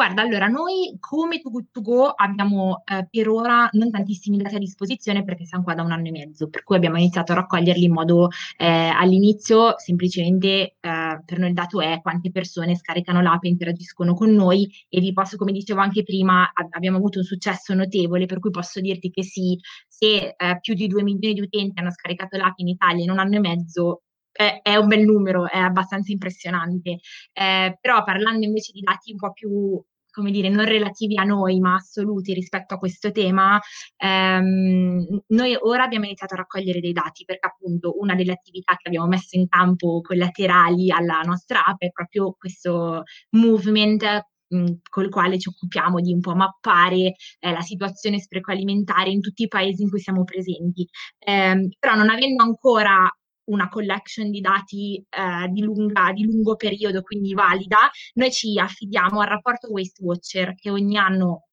Guarda, 0.00 0.22
allora 0.22 0.46
noi 0.46 0.96
come 0.98 1.40
Too 1.40 1.50
Good 1.50 1.66
To 1.72 1.82
Go 1.82 2.06
abbiamo 2.08 2.82
eh, 2.86 3.06
per 3.10 3.28
ora 3.28 3.68
non 3.72 3.90
tantissimi 3.90 4.38
dati 4.38 4.54
a 4.54 4.58
disposizione 4.58 5.24
perché 5.24 5.44
siamo 5.44 5.62
qua 5.62 5.74
da 5.74 5.82
un 5.82 5.92
anno 5.92 6.06
e 6.06 6.10
mezzo, 6.10 6.48
per 6.48 6.64
cui 6.64 6.76
abbiamo 6.76 6.96
iniziato 6.96 7.32
a 7.32 7.34
raccoglierli 7.34 7.84
in 7.84 7.92
modo 7.92 8.28
eh, 8.56 8.66
all'inizio 8.66 9.74
semplicemente 9.76 10.48
eh, 10.48 11.22
per 11.22 11.38
noi 11.38 11.48
il 11.48 11.54
dato 11.54 11.82
è 11.82 12.00
quante 12.00 12.30
persone 12.30 12.76
scaricano 12.76 13.20
l'app 13.20 13.44
e 13.44 13.48
interagiscono 13.48 14.14
con 14.14 14.30
noi 14.32 14.66
e 14.88 15.00
vi 15.00 15.12
posso, 15.12 15.36
come 15.36 15.52
dicevo 15.52 15.82
anche 15.82 16.02
prima, 16.02 16.50
ab- 16.50 16.72
abbiamo 16.74 16.96
avuto 16.96 17.18
un 17.18 17.24
successo 17.26 17.74
notevole, 17.74 18.24
per 18.24 18.38
cui 18.38 18.50
posso 18.50 18.80
dirti 18.80 19.10
che 19.10 19.22
sì, 19.22 19.58
se 19.86 20.34
eh, 20.34 20.58
più 20.62 20.72
di 20.72 20.86
2 20.86 21.02
milioni 21.02 21.34
di 21.34 21.42
utenti 21.42 21.78
hanno 21.78 21.92
scaricato 21.92 22.38
l'app 22.38 22.56
in 22.56 22.68
Italia 22.68 23.04
in 23.04 23.10
un 23.10 23.18
anno 23.18 23.36
e 23.36 23.40
mezzo, 23.40 24.04
è, 24.32 24.76
un 24.76 24.86
bel 24.88 25.04
numero, 25.04 25.48
è 25.48 25.58
abbastanza 25.58 26.12
impressionante. 26.12 27.00
Eh, 27.32 27.78
però 27.80 28.02
parlando 28.04 28.46
invece 28.46 28.72
di 28.72 28.80
dati 28.80 29.12
un 29.12 29.18
po' 29.18 29.32
più 29.32 29.82
come 30.10 30.30
dire, 30.30 30.48
non 30.48 30.64
relativi 30.64 31.16
a 31.16 31.24
noi, 31.24 31.60
ma 31.60 31.74
assoluti 31.74 32.34
rispetto 32.34 32.74
a 32.74 32.78
questo 32.78 33.12
tema, 33.12 33.60
ehm, 33.96 35.22
noi 35.28 35.56
ora 35.60 35.84
abbiamo 35.84 36.04
iniziato 36.06 36.34
a 36.34 36.38
raccogliere 36.38 36.80
dei 36.80 36.92
dati 36.92 37.24
perché 37.24 37.46
appunto 37.46 37.98
una 37.98 38.14
delle 38.14 38.32
attività 38.32 38.74
che 38.76 38.88
abbiamo 38.88 39.06
messo 39.06 39.36
in 39.36 39.48
campo 39.48 40.00
collaterali 40.00 40.90
alla 40.90 41.20
nostra 41.24 41.64
app 41.64 41.80
è 41.80 41.90
proprio 41.90 42.34
questo 42.38 43.02
movement 43.30 44.28
mh, 44.48 44.72
col 44.88 45.08
quale 45.08 45.38
ci 45.38 45.48
occupiamo 45.48 46.00
di 46.00 46.12
un 46.12 46.20
po' 46.20 46.34
mappare 46.34 47.14
eh, 47.38 47.52
la 47.52 47.60
situazione 47.60 48.18
spreco 48.18 48.50
alimentare 48.50 49.10
in 49.10 49.20
tutti 49.20 49.44
i 49.44 49.48
paesi 49.48 49.82
in 49.82 49.90
cui 49.90 50.00
siamo 50.00 50.24
presenti. 50.24 50.88
Eh, 51.18 51.68
però 51.78 51.94
non 51.94 52.10
avendo 52.10 52.42
ancora 52.42 53.10
una 53.50 53.68
collection 53.68 54.30
di 54.30 54.40
dati 54.40 54.96
eh, 54.96 55.48
di, 55.48 55.60
lunga, 55.62 56.12
di 56.12 56.24
lungo 56.24 56.56
periodo, 56.56 57.02
quindi 57.02 57.34
valida, 57.34 57.90
noi 58.14 58.30
ci 58.32 58.58
affidiamo 58.58 59.20
al 59.20 59.28
rapporto 59.28 59.70
Waste 59.70 60.02
Watcher 60.02 60.54
che 60.54 60.70
ogni 60.70 60.96
anno 60.96 61.46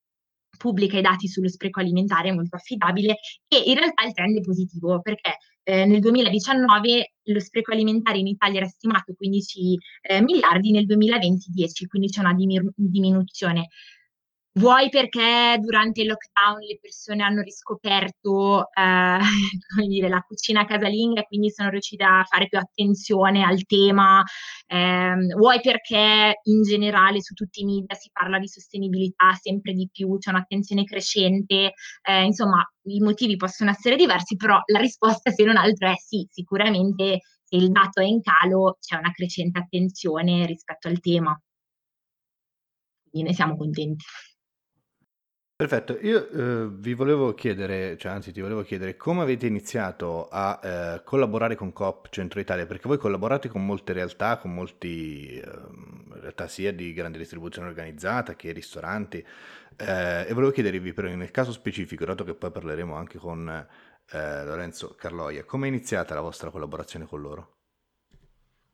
pubblica 0.58 0.98
i 0.98 1.02
dati 1.02 1.28
sullo 1.28 1.50
spreco 1.50 1.80
alimentare, 1.80 2.34
molto 2.34 2.56
affidabile, 2.56 3.18
e 3.48 3.64
in 3.66 3.76
realtà 3.78 4.06
il 4.06 4.14
trend 4.14 4.38
è 4.38 4.42
positivo 4.42 5.02
perché 5.02 5.38
eh, 5.64 5.86
nel 5.86 6.00
2019 6.00 7.14
lo 7.24 7.40
spreco 7.40 7.74
alimentare 7.74 8.18
in 8.18 8.28
Italia 8.28 8.60
era 8.62 8.68
stimato 8.68 9.14
15 9.14 9.78
eh, 10.02 10.22
miliardi, 10.22 10.72
nel 10.72 10.86
2020 10.86 11.52
10, 11.52 11.88
quindi 11.88 12.10
c'è 12.10 12.22
una 12.22 12.34
dimir- 12.34 12.72
diminuzione. 12.76 13.68
Vuoi 14.58 14.90
perché 14.90 15.60
durante 15.60 16.02
il 16.02 16.08
lockdown 16.08 16.60
le 16.62 16.80
persone 16.82 17.22
hanno 17.22 17.42
riscoperto 17.42 18.72
eh, 18.74 19.20
dire, 19.88 20.10
la 20.10 20.22
cucina 20.22 20.66
casalinga 20.66 21.22
e 21.22 21.26
quindi 21.28 21.52
sono 21.52 21.70
riuscite 21.70 22.04
a 22.04 22.24
fare 22.24 22.48
più 22.48 22.58
attenzione 22.58 23.44
al 23.44 23.64
tema, 23.66 24.24
eh, 24.66 25.14
vuoi 25.38 25.62
perché 25.62 26.40
in 26.44 26.64
generale 26.64 27.22
su 27.22 27.36
tutti 27.36 27.62
i 27.62 27.66
media 27.66 27.94
si 27.96 28.10
parla 28.12 28.40
di 28.40 28.48
sostenibilità 28.48 29.34
sempre 29.34 29.74
di 29.74 29.88
più, 29.92 30.18
c'è 30.18 30.32
un'attenzione 30.32 30.86
crescente, 30.86 31.74
eh, 32.02 32.24
insomma 32.24 32.68
i 32.86 33.00
motivi 33.00 33.36
possono 33.36 33.70
essere 33.70 33.96
diversi, 33.96 34.38
però 34.38 34.60
la 34.72 34.80
risposta 34.80 35.30
se 35.30 35.44
non 35.44 35.58
altro 35.58 35.88
è 35.92 35.96
sì, 35.98 36.26
sicuramente 36.32 37.20
se 37.44 37.58
il 37.58 37.70
dato 37.70 38.02
è 38.02 38.06
in 38.06 38.22
calo 38.22 38.78
c'è 38.80 38.98
una 38.98 39.12
crescente 39.12 39.60
attenzione 39.60 40.48
rispetto 40.48 40.88
al 40.88 41.00
tema. 41.00 41.40
Quindi 43.10 43.30
ne 43.30 43.36
siamo 43.36 43.56
contenti. 43.56 44.04
Perfetto, 45.58 45.98
io 46.02 46.30
eh, 46.30 46.70
vi 46.70 46.94
volevo 46.94 47.34
chiedere, 47.34 47.98
cioè 47.98 48.12
anzi 48.12 48.32
ti 48.32 48.42
volevo 48.42 48.62
chiedere 48.62 48.96
come 48.96 49.24
avete 49.24 49.48
iniziato 49.48 50.28
a 50.30 50.60
eh, 50.62 51.02
collaborare 51.04 51.56
con 51.56 51.74
Coop 51.74 52.10
Centro 52.10 52.40
Italia, 52.40 52.68
perché 52.68 52.88
voi 52.88 53.00
collaborate 53.00 53.50
con 53.50 53.66
molte 53.66 53.92
realtà, 53.94 54.38
con 54.38 54.54
molti 54.54 55.40
eh, 55.40 55.50
realtà 56.12 56.48
sia 56.48 56.72
di 56.72 56.94
grande 56.94 57.18
distribuzione 57.18 57.70
organizzata 57.70 58.36
che 58.36 58.52
ristoranti, 58.52 59.18
eh, 59.78 60.28
e 60.28 60.34
volevo 60.34 60.52
chiedervi 60.52 60.94
però 60.94 61.08
nel 61.08 61.32
caso 61.32 61.52
specifico, 61.52 62.06
dato 62.06 62.24
che 62.24 62.36
poi 62.36 62.52
parleremo 62.52 62.94
anche 62.94 63.18
con 63.18 63.50
eh, 63.50 64.46
Lorenzo 64.46 64.94
Carloia, 64.96 65.44
come 65.44 65.66
è 65.66 65.70
iniziata 65.70 66.14
la 66.14 66.22
vostra 66.22 66.52
collaborazione 66.52 67.08
con 67.08 67.20
loro? 67.20 67.57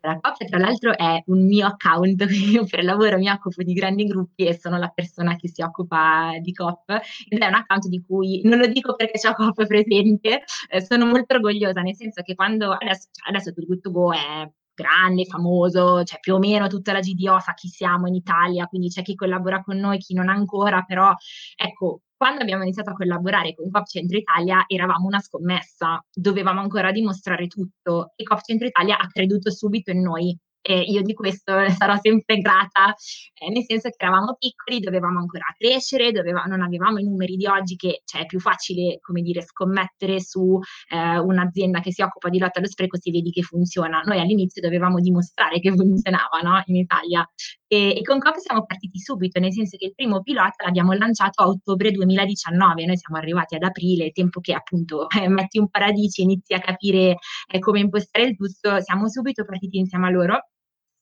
La 0.06 0.20
coppia, 0.20 0.46
tra 0.48 0.58
l'altro, 0.58 0.98
è 0.98 1.24
un 1.28 1.46
mio 1.46 1.66
account, 1.66 2.26
io 2.30 2.66
per 2.66 2.84
lavoro 2.84 3.18
mi 3.18 3.30
occupo 3.30 3.64
di 3.64 3.72
grandi 3.72 4.04
gruppi 4.04 4.46
e 4.46 4.58
sono 4.60 4.78
la 4.78 4.90
persona 4.90 5.38
che 5.38 5.48
si 5.48 5.62
occupa 5.62 6.32
di 6.42 6.52
COP. 6.52 6.90
Ed 7.30 7.40
è 7.40 7.48
un 7.48 7.54
account 7.54 7.88
di 7.88 8.04
cui 8.06 8.42
non 8.44 8.58
lo 8.60 8.68
dico 8.68 8.96
perché 8.96 9.18
c'è 9.18 9.34
COP 9.34 9.66
presente, 9.66 10.44
eh, 10.70 10.82
sono 10.82 11.06
molto 11.06 11.36
orgogliosa, 11.36 11.80
nel 11.82 11.96
senso 11.96 12.22
che 12.22 12.36
quando 12.36 12.72
adesso, 12.72 13.08
adesso 13.28 13.54
Too 13.54 13.66
Good 13.66 13.80
To 13.80 13.92
Go 13.92 14.12
è 14.14 14.52
grande, 14.74 15.26
famoso, 15.26 16.04
cioè 16.04 16.20
più 16.20 16.36
o 16.36 16.40
meno 16.40 16.68
tutta 16.68 16.92
la 16.94 17.00
GDO 17.00 17.40
sa 17.40 17.54
chi 17.54 17.68
siamo 17.68 18.08
in 18.08 18.16
Italia, 18.16 18.68
quindi 18.68 18.90
c'è 18.90 19.02
chi 19.02 19.16
collabora 19.16 19.62
con 19.62 19.78
noi, 19.78 19.98
chi 19.98 20.14
non 20.14 20.30
ancora, 20.30 20.84
però 20.84 21.14
ecco, 21.56 22.02
quando 22.16 22.42
abbiamo 22.42 22.64
iniziato 22.64 22.92
a 22.92 22.94
collaborare 22.94 23.54
con 23.54 23.70
Cop 23.70 23.86
Centro 23.86 24.18
Italia 24.18 24.64
eravamo 24.68 25.08
una 25.08 25.20
scommessa, 25.20 26.02
dovevamo 26.14 26.62
ancora 26.62 26.92
dimostrare 26.92 27.48
tutto 27.48 28.14
e 28.16 28.24
Cop 28.24 28.42
Centro 28.42 28.68
Italia 28.68 28.98
ha 28.98 29.08
creduto 29.08 29.52
subito 29.52 29.92
in 29.92 30.02
noi 30.02 30.38
e 30.66 30.80
io 30.80 31.02
di 31.02 31.14
questo 31.14 31.70
sarò 31.78 31.98
sempre 32.02 32.38
grata, 32.38 32.96
eh, 33.34 33.50
nel 33.50 33.66
senso 33.66 33.90
che 33.90 33.98
eravamo 33.98 34.38
piccoli, 34.40 34.80
dovevamo 34.80 35.20
ancora 35.20 35.44
crescere, 35.58 36.12
doveva, 36.14 36.44
non 36.44 36.62
avevamo 36.62 37.00
i 37.00 37.04
numeri 37.04 37.36
di 37.36 37.46
oggi 37.46 37.76
che 37.76 38.02
cioè, 38.06 38.22
è 38.22 38.26
più 38.26 38.40
facile, 38.40 39.00
come 39.02 39.22
dire, 39.22 39.42
scommettere 39.42 40.22
su 40.22 40.58
eh, 40.90 41.20
un'azienda 41.20 41.82
che 41.82 41.92
si 41.92 42.02
occupa 42.02 42.30
di 42.30 42.40
lotta 42.40 42.60
allo 42.60 42.70
spreco 42.70 42.98
si 42.98 43.12
vedi 43.12 43.30
che 43.32 43.42
funziona. 43.42 44.00
Noi 44.06 44.22
all'inizio 44.22 44.62
dovevamo 44.62 45.00
dimostrare 45.02 45.60
che 45.60 45.72
funzionava 45.76 46.40
no? 46.42 46.64
in 46.68 46.78
Italia 46.78 47.28
e, 47.74 47.98
e 47.98 48.02
con 48.04 48.20
Coop 48.20 48.38
siamo 48.38 48.66
partiti 48.66 49.00
subito, 49.00 49.40
nel 49.40 49.52
senso 49.52 49.78
che 49.78 49.86
il 49.88 49.94
primo 49.96 50.22
pilota 50.22 50.64
l'abbiamo 50.64 50.94
lanciato 50.94 51.42
a 51.42 51.48
ottobre 51.48 51.90
2019, 51.92 52.86
noi 52.86 52.98
siamo 52.98 53.18
arrivati 53.20 53.56
ad 53.56 53.64
aprile, 53.64 54.12
tempo 54.12 54.40
che 54.42 54.54
appunto 54.54 55.10
eh, 55.20 55.28
metti 55.28 55.58
un 55.58 55.70
paradiso 55.70 56.22
inizi 56.22 56.54
a 56.54 56.60
capire 56.60 57.18
eh, 57.52 57.60
come 57.60 57.80
impostare 57.80 58.26
il 58.26 58.36
tutto, 58.38 58.80
siamo 58.80 59.10
subito 59.10 59.44
partiti 59.44 59.80
insieme 59.80 60.06
a 60.06 60.12
loro 60.12 60.48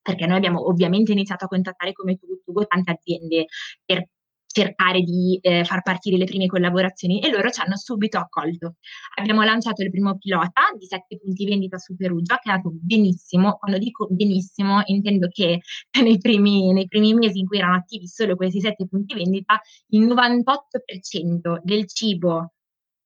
perché 0.01 0.25
noi 0.25 0.37
abbiamo 0.37 0.67
ovviamente 0.67 1.11
iniziato 1.11 1.45
a 1.45 1.47
contattare 1.47 1.93
come 1.93 2.17
Tugo 2.17 2.65
tante 2.65 2.91
aziende 2.91 3.45
per 3.85 4.07
cercare 4.51 5.01
di 5.01 5.39
eh, 5.41 5.63
far 5.63 5.81
partire 5.81 6.17
le 6.17 6.25
prime 6.25 6.45
collaborazioni 6.47 7.21
e 7.21 7.31
loro 7.31 7.49
ci 7.49 7.61
hanno 7.61 7.77
subito 7.77 8.17
accolto. 8.17 8.75
Abbiamo 9.17 9.43
lanciato 9.43 9.81
il 9.81 9.89
primo 9.89 10.17
pilota 10.17 10.61
di 10.77 10.85
sette 10.85 11.17
punti 11.17 11.45
vendita 11.45 11.77
su 11.77 11.95
Perugia 11.95 12.35
che 12.37 12.49
è 12.49 12.53
andato 12.53 12.71
benissimo, 12.73 13.57
quando 13.57 13.77
dico 13.77 14.07
benissimo 14.09 14.81
intendo 14.85 15.27
che 15.29 15.61
nei 16.03 16.17
primi, 16.17 16.73
nei 16.73 16.87
primi 16.87 17.13
mesi 17.13 17.39
in 17.39 17.47
cui 17.47 17.57
erano 17.57 17.75
attivi 17.75 18.07
solo 18.07 18.35
questi 18.35 18.59
sette 18.59 18.87
punti 18.87 19.15
vendita 19.15 19.59
il 19.89 20.05
98% 20.05 21.59
del 21.63 21.87
cibo 21.87 22.53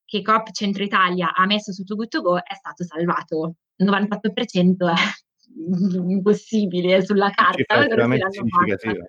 che 0.05 0.21
Coop 0.21 0.51
Centro 0.51 0.83
Italia 0.83 1.33
ha 1.33 1.45
messo 1.45 1.71
su 1.71 1.83
Too 1.83 1.95
Good 1.95 2.09
To 2.09 2.21
Go 2.21 2.37
è 2.37 2.53
stato 2.55 2.83
salvato. 2.83 3.55
Il 3.77 3.87
98% 3.87 4.89
è 4.89 4.93
impossibile 6.09 7.03
sulla 7.03 7.29
carta. 7.29 7.85
È 7.85 8.29
significativa. 8.29 9.05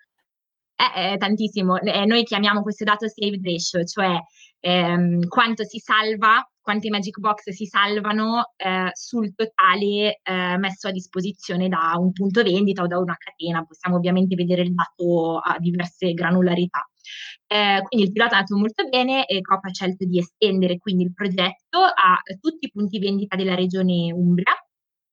È, 0.75 1.13
è 1.13 1.17
tantissimo. 1.19 1.81
Eh, 1.81 2.05
noi 2.05 2.23
chiamiamo 2.25 2.63
questo 2.63 2.85
dato 2.85 3.07
saved 3.09 3.45
ratio, 3.45 3.85
cioè 3.85 4.19
ehm, 4.61 5.27
quanto 5.27 5.65
si 5.65 5.79
salva, 5.79 6.47
quante 6.61 6.91
magic 6.91 7.19
box 7.19 7.51
si 7.51 7.65
salvano 7.65 8.53
eh, 8.57 8.91
sul 8.93 9.35
totale 9.35 10.21
eh, 10.23 10.57
messo 10.59 10.89
a 10.89 10.91
disposizione 10.91 11.69
da 11.69 11.95
un 11.97 12.13
punto 12.13 12.43
vendita 12.43 12.83
o 12.83 12.87
da 12.87 12.99
una 12.99 13.17
catena. 13.17 13.65
Possiamo 13.65 13.97
ovviamente 13.97 14.35
vedere 14.35 14.63
il 14.63 14.75
dato 14.75 15.39
a 15.39 15.57
diverse 15.59 16.13
granularità. 16.13 16.87
Eh, 17.47 17.81
quindi 17.87 18.07
il 18.07 18.13
pilota 18.13 18.33
è 18.33 18.39
andato 18.39 18.57
molto 18.57 18.89
bene 18.89 19.27
e 19.27 19.41
Coop 19.41 19.65
ha 19.65 19.73
scelto 19.73 20.05
di 20.05 20.19
estendere 20.19 20.79
quindi 20.79 21.05
il 21.05 21.13
progetto 21.15 21.79
a 21.79 22.19
tutti 22.41 22.67
i 22.67 22.71
punti 22.73 22.99
vendita 22.99 23.37
della 23.37 23.55
regione 23.55 24.13
Umbria. 24.13 24.53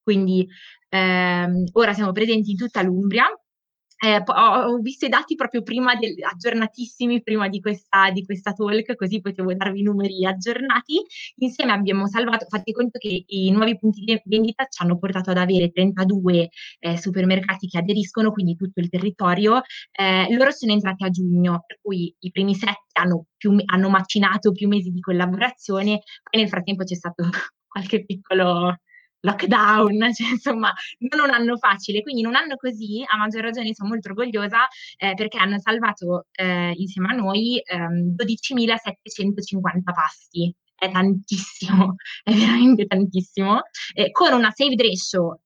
Quindi 0.03 0.47
ehm, 0.89 1.65
ora 1.73 1.93
siamo 1.93 2.11
presenti 2.11 2.51
in 2.51 2.57
tutta 2.57 2.81
l'Umbria 2.81 3.25
eh, 4.03 4.21
ho, 4.25 4.77
visto 4.79 5.05
i 5.05 5.09
dati 5.09 5.35
proprio 5.35 5.63
prima, 5.63 5.95
del, 5.95 6.15
aggiornatissimi 6.21 7.23
prima 7.23 7.47
di 7.47 7.61
questa, 7.61 8.11
di 8.11 8.25
questa, 8.25 8.51
talk, 8.51 8.95
così 8.95 9.21
potevo 9.21 9.53
darvi 9.53 9.79
i 9.79 9.83
numeri 9.83 10.25
aggiornati. 10.25 11.01
Insieme 11.37 11.71
abbiamo 11.71 12.07
salvato, 12.07 12.45
fate 12.49 12.73
conto 12.73 12.99
che 12.99 13.23
i 13.25 13.49
nuovi 13.51 13.77
punti 13.79 14.01
di 14.03 14.21
vendita 14.25 14.65
ci 14.65 14.83
hanno 14.83 14.97
portato 14.99 15.29
ad 15.31 15.37
avere 15.37 15.71
32 15.71 16.49
eh, 16.79 16.97
supermercati 16.97 17.67
che 17.67 17.77
aderiscono, 17.77 18.33
quindi 18.33 18.57
tutto 18.57 18.81
il 18.81 18.89
territorio. 18.89 19.61
Eh, 19.91 20.27
loro 20.35 20.51
sono 20.51 20.73
entrati 20.73 21.05
a 21.05 21.09
giugno, 21.09 21.63
per 21.65 21.79
cui 21.81 22.13
i 22.19 22.31
primi 22.31 22.55
sette 22.55 22.99
hanno, 22.99 23.27
più, 23.37 23.55
hanno 23.65 23.89
macinato 23.89 24.51
più 24.51 24.67
mesi 24.67 24.91
di 24.91 24.99
collaborazione, 24.99 26.01
poi 26.29 26.41
nel 26.41 26.49
frattempo 26.49 26.83
c'è 26.83 26.95
stato 26.95 27.23
qualche 27.65 28.03
piccolo 28.03 28.79
lockdown, 29.23 30.11
cioè, 30.13 30.29
insomma, 30.29 30.71
non 30.99 31.25
un 31.25 31.33
anno 31.33 31.57
facile. 31.57 32.01
Quindi 32.01 32.21
in 32.21 32.27
un 32.27 32.35
anno 32.35 32.55
così, 32.55 33.03
a 33.05 33.17
maggior 33.17 33.41
ragione, 33.41 33.73
sono 33.73 33.89
molto 33.89 34.09
orgogliosa 34.09 34.67
eh, 34.97 35.13
perché 35.15 35.37
hanno 35.37 35.59
salvato 35.59 36.27
eh, 36.31 36.73
insieme 36.75 37.13
a 37.13 37.15
noi 37.15 37.61
ehm, 37.63 38.15
12.750 38.15 39.93
pasti. 39.93 40.53
È 40.75 40.91
tantissimo, 40.91 41.95
è 42.23 42.33
veramente 42.33 42.85
tantissimo. 42.85 43.61
Eh, 43.93 44.11
con 44.11 44.33
una 44.33 44.51
saved 44.51 44.79
ratio 44.81 45.39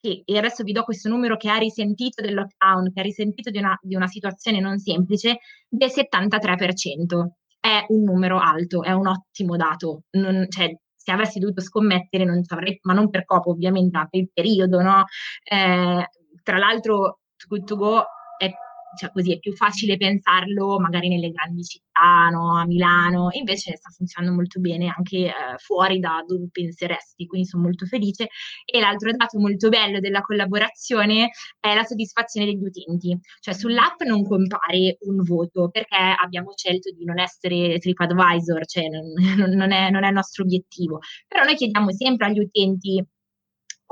che, 0.00 0.22
e 0.24 0.36
adesso 0.38 0.64
vi 0.64 0.72
do 0.72 0.82
questo 0.82 1.08
numero 1.08 1.36
che 1.36 1.48
ha 1.48 1.56
risentito 1.56 2.20
del 2.22 2.34
lockdown, 2.34 2.92
che 2.92 3.00
ha 3.00 3.04
risentito 3.04 3.50
di 3.50 3.58
una, 3.58 3.78
di 3.80 3.94
una 3.94 4.08
situazione 4.08 4.58
non 4.60 4.78
semplice, 4.78 5.38
del 5.68 5.90
73%. 5.90 7.26
È 7.60 7.84
un 7.88 8.02
numero 8.02 8.40
alto, 8.40 8.82
è 8.82 8.90
un 8.90 9.06
ottimo 9.06 9.56
dato. 9.56 10.02
Non, 10.12 10.46
cioè, 10.48 10.76
se 11.04 11.10
avessi 11.10 11.40
dovuto 11.40 11.60
scommettere 11.60 12.24
non 12.24 12.44
ci 12.44 12.52
avrei, 12.52 12.78
ma 12.82 12.92
non 12.92 13.10
per 13.10 13.24
copo 13.24 13.50
ovviamente, 13.50 13.98
ma 13.98 14.06
per 14.06 14.20
il 14.20 14.30
periodo, 14.32 14.80
no? 14.80 15.04
Eh, 15.42 16.08
tra 16.42 16.58
l'altro, 16.58 17.20
Too 17.36 17.48
Good 17.48 17.64
To 17.66 17.76
Go 17.76 18.04
è 18.38 18.50
cioè 18.96 19.10
così 19.10 19.32
è 19.32 19.38
più 19.38 19.54
facile 19.54 19.96
pensarlo 19.96 20.78
magari 20.78 21.08
nelle 21.08 21.30
grandi 21.30 21.62
città, 21.64 22.28
no? 22.30 22.58
a 22.58 22.66
Milano, 22.66 23.28
invece 23.32 23.76
sta 23.76 23.90
funzionando 23.90 24.34
molto 24.36 24.60
bene 24.60 24.92
anche 24.94 25.26
eh, 25.26 25.32
fuori 25.58 25.98
da 25.98 26.22
dove 26.26 26.48
penseresti, 26.50 27.26
quindi 27.26 27.46
sono 27.46 27.62
molto 27.62 27.86
felice. 27.86 28.28
E 28.64 28.80
l'altro 28.80 29.10
dato 29.12 29.38
molto 29.38 29.68
bello 29.68 30.00
della 30.00 30.20
collaborazione 30.22 31.30
è 31.60 31.74
la 31.74 31.84
soddisfazione 31.84 32.46
degli 32.46 32.64
utenti, 32.64 33.18
cioè 33.40 33.54
sull'app 33.54 34.00
non 34.02 34.24
compare 34.26 34.98
un 35.00 35.22
voto 35.22 35.68
perché 35.70 35.96
abbiamo 35.96 36.52
scelto 36.56 36.90
di 36.92 37.04
non 37.04 37.18
essere 37.18 37.78
TripAdvisor, 37.78 38.66
cioè 38.66 38.84
non, 38.88 39.12
non, 39.56 39.72
è, 39.72 39.90
non 39.90 40.04
è 40.04 40.08
il 40.08 40.14
nostro 40.14 40.44
obiettivo, 40.44 40.98
però 41.26 41.44
noi 41.44 41.54
chiediamo 41.54 41.90
sempre 41.92 42.26
agli 42.26 42.40
utenti 42.40 43.04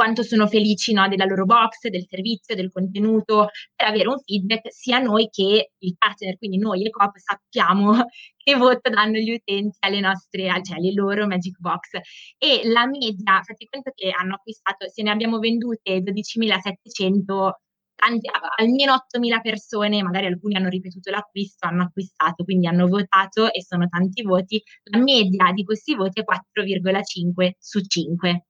quanto 0.00 0.23
sono 0.23 0.47
felici 0.47 0.95
no, 0.95 1.09
della 1.09 1.26
loro 1.26 1.45
box, 1.45 1.88
del 1.88 2.07
servizio, 2.09 2.54
del 2.54 2.73
contenuto, 2.73 3.49
per 3.76 3.88
avere 3.88 4.09
un 4.09 4.19
feedback 4.25 4.73
sia 4.73 4.99
noi 4.99 5.28
che 5.28 5.73
il 5.76 5.95
partner, 5.99 6.38
quindi 6.38 6.57
noi 6.57 6.87
e 6.87 6.88
Coop 6.88 7.19
sappiamo 7.19 7.92
che 8.42 8.54
voto 8.57 8.88
danno 8.88 9.19
gli 9.19 9.35
utenti 9.35 9.76
alle 9.80 10.00
nostre, 10.00 10.49
cioè 10.62 10.78
alle 10.78 10.95
loro 10.95 11.26
Magic 11.26 11.59
Box. 11.59 11.99
E 12.38 12.62
la 12.64 12.87
media, 12.87 13.42
fate 13.42 13.66
conto 13.69 13.92
che 13.95 14.11
hanno 14.11 14.37
acquistato, 14.37 14.88
se 14.88 15.02
ne 15.02 15.11
abbiamo 15.11 15.38
vendute 15.38 15.99
12.700 15.99 17.50
tanti, 17.95 18.26
almeno 18.57 18.95
8.000 18.95 19.40
persone, 19.42 20.02
magari 20.02 20.25
alcuni 20.25 20.57
hanno 20.57 20.71
ripetuto 20.71 21.11
l'acquisto, 21.11 21.66
hanno 21.66 21.83
acquistato, 21.83 22.45
quindi 22.45 22.66
hanno 22.66 22.87
votato 22.87 23.52
e 23.52 23.62
sono 23.62 23.87
tanti 23.87 24.23
voti. 24.23 24.62
La 24.85 24.99
media 24.99 25.52
di 25.52 25.62
questi 25.62 25.95
voti 25.95 26.23
è 26.23 26.25
4,5 26.25 27.50
su 27.59 27.80
5. 27.80 28.45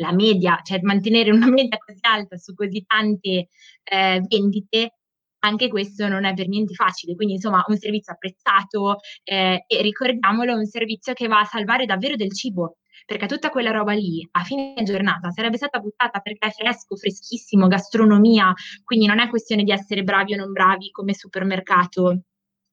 La 0.00 0.12
media, 0.12 0.60
cioè 0.62 0.80
mantenere 0.82 1.30
una 1.30 1.48
media 1.50 1.78
così 1.78 2.00
alta 2.02 2.36
su 2.36 2.54
così 2.54 2.84
tante 2.86 3.48
eh, 3.84 4.22
vendite, 4.28 4.94
anche 5.40 5.68
questo 5.68 6.08
non 6.08 6.24
è 6.24 6.34
per 6.34 6.48
niente 6.48 6.74
facile. 6.74 7.14
Quindi, 7.14 7.34
insomma, 7.34 7.64
un 7.66 7.76
servizio 7.76 8.12
apprezzato 8.12 8.98
eh, 9.24 9.64
e 9.66 9.82
ricordiamolo, 9.82 10.54
un 10.54 10.66
servizio 10.66 11.12
che 11.14 11.28
va 11.28 11.40
a 11.40 11.44
salvare 11.44 11.86
davvero 11.86 12.16
del 12.16 12.32
cibo 12.32 12.78
perché 13.06 13.26
tutta 13.26 13.48
quella 13.48 13.70
roba 13.70 13.92
lì 13.92 14.26
a 14.32 14.42
fine 14.42 14.74
giornata 14.82 15.30
sarebbe 15.30 15.56
stata 15.56 15.78
buttata 15.78 16.20
perché 16.20 16.48
è 16.48 16.50
fresco, 16.50 16.94
freschissimo, 16.94 17.66
gastronomia, 17.66 18.52
quindi 18.84 19.06
non 19.06 19.18
è 19.18 19.28
questione 19.30 19.62
di 19.62 19.70
essere 19.70 20.02
bravi 20.02 20.34
o 20.34 20.36
non 20.36 20.52
bravi 20.52 20.90
come 20.90 21.14
supermercato, 21.14 22.22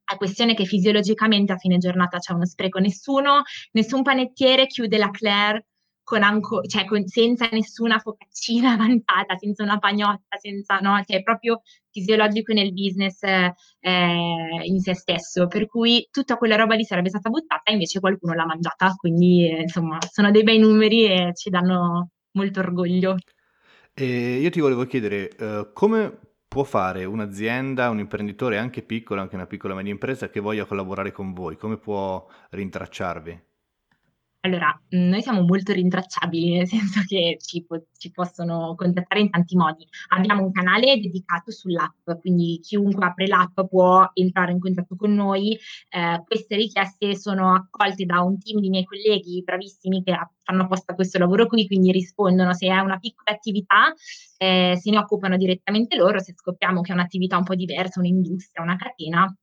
è 0.04 0.16
questione 0.18 0.54
che 0.54 0.66
fisiologicamente 0.66 1.54
a 1.54 1.58
fine 1.58 1.78
giornata 1.78 2.20
c'è 2.20 2.34
uno 2.34 2.46
spreco. 2.46 2.80
Nessuno, 2.80 3.44
nessun 3.72 4.04
panettiere 4.04 4.68
chiude 4.68 4.98
la 4.98 5.10
Claire 5.10 5.68
con 6.06 6.22
anco, 6.22 6.62
cioè 6.62 6.86
con, 6.86 7.06
senza 7.08 7.50
nessuna 7.52 7.98
focaccina 8.00 8.72
avanzata, 8.78 9.36
senza 9.38 9.64
una 9.64 9.80
pagnotta, 9.80 10.38
senza, 10.38 10.78
no, 10.78 11.04
cioè 11.06 11.24
proprio 11.24 11.62
fisiologico 11.90 12.54
nel 12.54 12.72
business 12.72 13.24
eh, 13.24 13.52
in 14.64 14.80
se 14.80 14.94
stesso, 14.94 15.48
per 15.48 15.66
cui 15.66 16.08
tutta 16.12 16.38
quella 16.38 16.56
roba 16.56 16.76
lì 16.76 16.86
sarebbe 16.86 17.10
stata 17.10 17.30
buttata 17.30 17.72
invece 17.72 18.00
qualcuno 18.00 18.34
l'ha 18.34 18.46
mangiata, 18.46 18.94
quindi 18.96 19.50
eh, 19.50 19.62
insomma 19.64 19.98
sono 20.10 20.32
dei 20.32 20.44
bei 20.44 20.60
numeri 20.60 21.06
e 21.08 21.32
ci 21.34 21.50
danno 21.50 22.12
molto 22.34 22.60
orgoglio. 22.60 23.18
E 23.94 24.38
io 24.38 24.50
ti 24.52 24.60
volevo 24.60 24.86
chiedere 24.86 25.32
uh, 25.40 25.74
come 25.74 26.20
può 26.48 26.64
fare 26.64 27.04
un'azienda, 27.06 27.90
un 27.90 28.00
imprenditore 28.00 28.58
anche 28.58 28.84
piccolo, 28.84 29.22
anche 29.22 29.36
una 29.36 29.48
piccola 29.48 29.74
media 29.74 29.92
impresa 29.92 30.30
che 30.30 30.40
voglia 30.40 30.66
collaborare 30.66 31.12
con 31.12 31.34
voi, 31.34 31.58
come 31.58 31.78
può 31.78 32.28
rintracciarvi? 32.52 33.55
Allora, 34.46 34.80
mhmm, 34.90 35.10
noi 35.10 35.22
siamo 35.24 35.42
molto 35.42 35.74
rintracciabili, 35.74 36.58
nel 36.58 36.68
senso 36.68 37.02
che 37.08 37.38
ci, 37.42 37.66
po- 37.66 37.88
ci 37.98 38.12
possono 38.12 38.76
contattare 38.76 39.22
in 39.22 39.32
tanti 39.32 39.56
modi. 39.56 39.88
Abbiamo 40.10 40.44
un 40.44 40.52
canale 40.52 41.00
dedicato 41.00 41.50
sull'app, 41.52 42.12
quindi 42.20 42.60
chiunque 42.62 43.06
apre 43.06 43.26
l'app 43.26 43.60
può 43.68 44.08
entrare 44.14 44.52
in 44.52 44.60
contatto 44.60 44.96
con 44.96 45.14
noi. 45.16 45.58
Eh, 45.90 46.22
queste 46.28 46.58
richieste 46.58 47.16
sono 47.18 47.56
accolte 47.56 48.06
da 48.06 48.22
un 48.22 48.38
team 48.38 48.60
di 48.60 48.70
miei 48.70 48.84
colleghi 48.84 49.42
bravissimi 49.44 50.04
che 50.04 50.16
fanno 50.44 50.64
apposta 50.64 50.94
questo 50.94 51.18
lavoro 51.18 51.48
qui, 51.48 51.66
quindi 51.66 51.92
rispondono 51.92 52.54
se 52.54 52.68
è 52.68 52.78
una 52.80 53.00
piccola 53.00 53.36
attività, 53.36 53.92
eh, 54.38 54.78
se 54.80 54.92
ne 54.92 54.98
occupano 55.00 55.38
direttamente 55.38 55.96
loro, 55.98 56.20
se 56.20 56.34
scopriamo 56.36 56.82
che 56.82 56.92
è 56.92 56.94
un'attività 56.94 57.38
un 57.38 57.46
po' 57.46 57.56
diversa, 57.56 58.00
un'industria, 58.00 58.62
una 58.64 58.76
catena, 58.76 59.36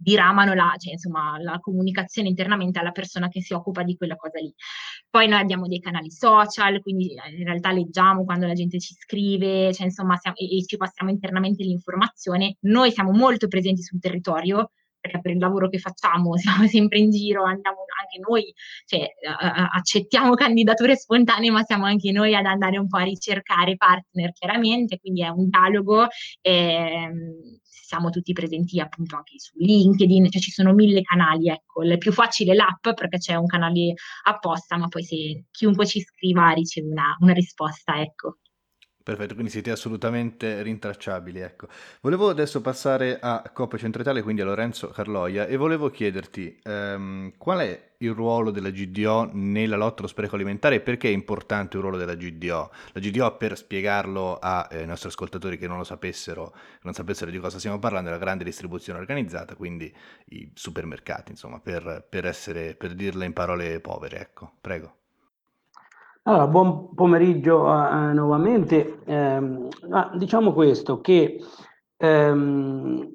diramano 0.00 0.54
la, 0.54 0.74
cioè, 0.78 0.92
insomma, 0.92 1.36
la 1.40 1.58
comunicazione 1.58 2.28
internamente 2.28 2.78
alla 2.78 2.90
persona 2.90 3.28
che 3.28 3.42
si 3.42 3.52
occupa 3.52 3.82
di 3.82 3.96
quella 3.96 4.16
cosa 4.16 4.38
lì. 4.38 4.52
Poi 5.08 5.28
noi 5.28 5.40
abbiamo 5.40 5.66
dei 5.66 5.80
canali 5.80 6.10
social, 6.10 6.80
quindi 6.80 7.14
eh, 7.14 7.36
in 7.36 7.44
realtà 7.44 7.70
leggiamo 7.70 8.24
quando 8.24 8.46
la 8.46 8.54
gente 8.54 8.78
ci 8.78 8.94
scrive, 8.94 9.72
cioè, 9.74 9.86
insomma, 9.86 10.16
siamo, 10.16 10.36
e, 10.36 10.58
e 10.58 10.64
ci 10.64 10.76
passiamo 10.76 11.10
internamente 11.10 11.62
l'informazione. 11.62 12.56
Noi 12.60 12.90
siamo 12.92 13.12
molto 13.12 13.46
presenti 13.46 13.82
sul 13.82 14.00
territorio, 14.00 14.70
perché 15.00 15.20
per 15.20 15.32
il 15.32 15.38
lavoro 15.38 15.68
che 15.68 15.78
facciamo 15.78 16.36
siamo 16.38 16.66
sempre 16.66 16.98
in 16.98 17.10
giro, 17.10 17.44
andiamo 17.44 17.78
anche 18.00 18.18
noi, 18.26 18.52
cioè, 18.86 19.06
accettiamo 19.72 20.34
candidature 20.34 20.96
spontanee, 20.96 21.50
ma 21.50 21.62
siamo 21.62 21.84
anche 21.84 22.10
noi 22.12 22.34
ad 22.34 22.46
andare 22.46 22.78
un 22.78 22.88
po' 22.88 22.98
a 22.98 23.02
ricercare 23.02 23.76
partner, 23.76 24.32
chiaramente, 24.32 24.98
quindi 24.98 25.22
è 25.22 25.28
un 25.28 25.48
dialogo. 25.48 26.06
Ehm, 26.40 27.59
siamo 27.90 28.10
tutti 28.10 28.32
presenti 28.32 28.78
appunto 28.78 29.16
anche 29.16 29.36
su 29.40 29.50
LinkedIn, 29.56 30.30
cioè 30.30 30.40
ci 30.40 30.52
sono 30.52 30.72
mille 30.72 31.02
canali, 31.02 31.48
ecco, 31.48 31.82
il 31.82 31.98
più 31.98 32.12
facile 32.12 32.52
è 32.52 32.54
l'app 32.54 32.82
perché 32.94 33.18
c'è 33.18 33.34
un 33.34 33.46
canale 33.46 33.94
apposta, 34.26 34.76
ma 34.76 34.86
poi 34.86 35.02
se 35.02 35.46
chiunque 35.50 35.86
ci 35.86 36.00
scriva 36.00 36.50
riceve 36.50 36.86
una, 36.88 37.16
una 37.18 37.32
risposta, 37.32 38.00
ecco. 38.00 38.38
Perfetto, 39.02 39.32
quindi 39.32 39.50
siete 39.50 39.70
assolutamente 39.70 40.62
rintracciabili. 40.62 41.40
Ecco. 41.40 41.68
Volevo 42.02 42.28
adesso 42.28 42.60
passare 42.60 43.18
a 43.18 43.50
Coppa 43.52 43.78
Centro 43.78 44.02
Italia, 44.02 44.22
quindi 44.22 44.42
a 44.42 44.44
Lorenzo 44.44 44.88
Carloia, 44.88 45.46
e 45.46 45.56
volevo 45.56 45.90
chiederti 45.90 46.60
ehm, 46.62 47.32
qual 47.38 47.60
è 47.60 47.88
il 47.98 48.12
ruolo 48.12 48.50
della 48.50 48.70
GDO 48.70 49.30
nella 49.32 49.76
lotta 49.76 50.00
allo 50.00 50.08
spreco 50.08 50.34
alimentare 50.34 50.76
e 50.76 50.80
perché 50.80 51.08
è 51.08 51.12
importante 51.12 51.76
il 51.76 51.82
ruolo 51.82 51.96
della 51.96 52.14
GDO? 52.14 52.70
La 52.92 53.00
GDO, 53.00 53.36
per 53.38 53.56
spiegarlo 53.56 54.38
ai 54.38 54.82
eh, 54.82 54.84
nostri 54.84 55.08
ascoltatori 55.08 55.56
che 55.56 55.66
non 55.66 55.78
lo 55.78 55.84
sapessero, 55.84 56.54
non 56.82 56.92
sapessero 56.92 57.30
di 57.30 57.38
cosa 57.38 57.58
stiamo 57.58 57.78
parlando, 57.78 58.10
è 58.10 58.12
la 58.12 58.18
grande 58.18 58.44
distribuzione 58.44 58.98
organizzata, 58.98 59.54
quindi 59.54 59.92
i 60.26 60.50
supermercati, 60.54 61.30
insomma, 61.30 61.58
per, 61.58 62.04
per, 62.08 62.26
essere, 62.26 62.74
per 62.74 62.94
dirla 62.94 63.24
in 63.24 63.32
parole 63.32 63.80
povere. 63.80 64.20
Ecco, 64.20 64.52
prego. 64.60 64.99
Allora, 66.24 66.46
buon 66.48 66.94
pomeriggio 66.94 67.62
uh, 67.62 68.12
nuovamente. 68.12 68.98
Eh, 69.06 69.68
diciamo 70.16 70.52
questo, 70.52 71.00
che 71.00 71.42
ehm, 71.96 73.14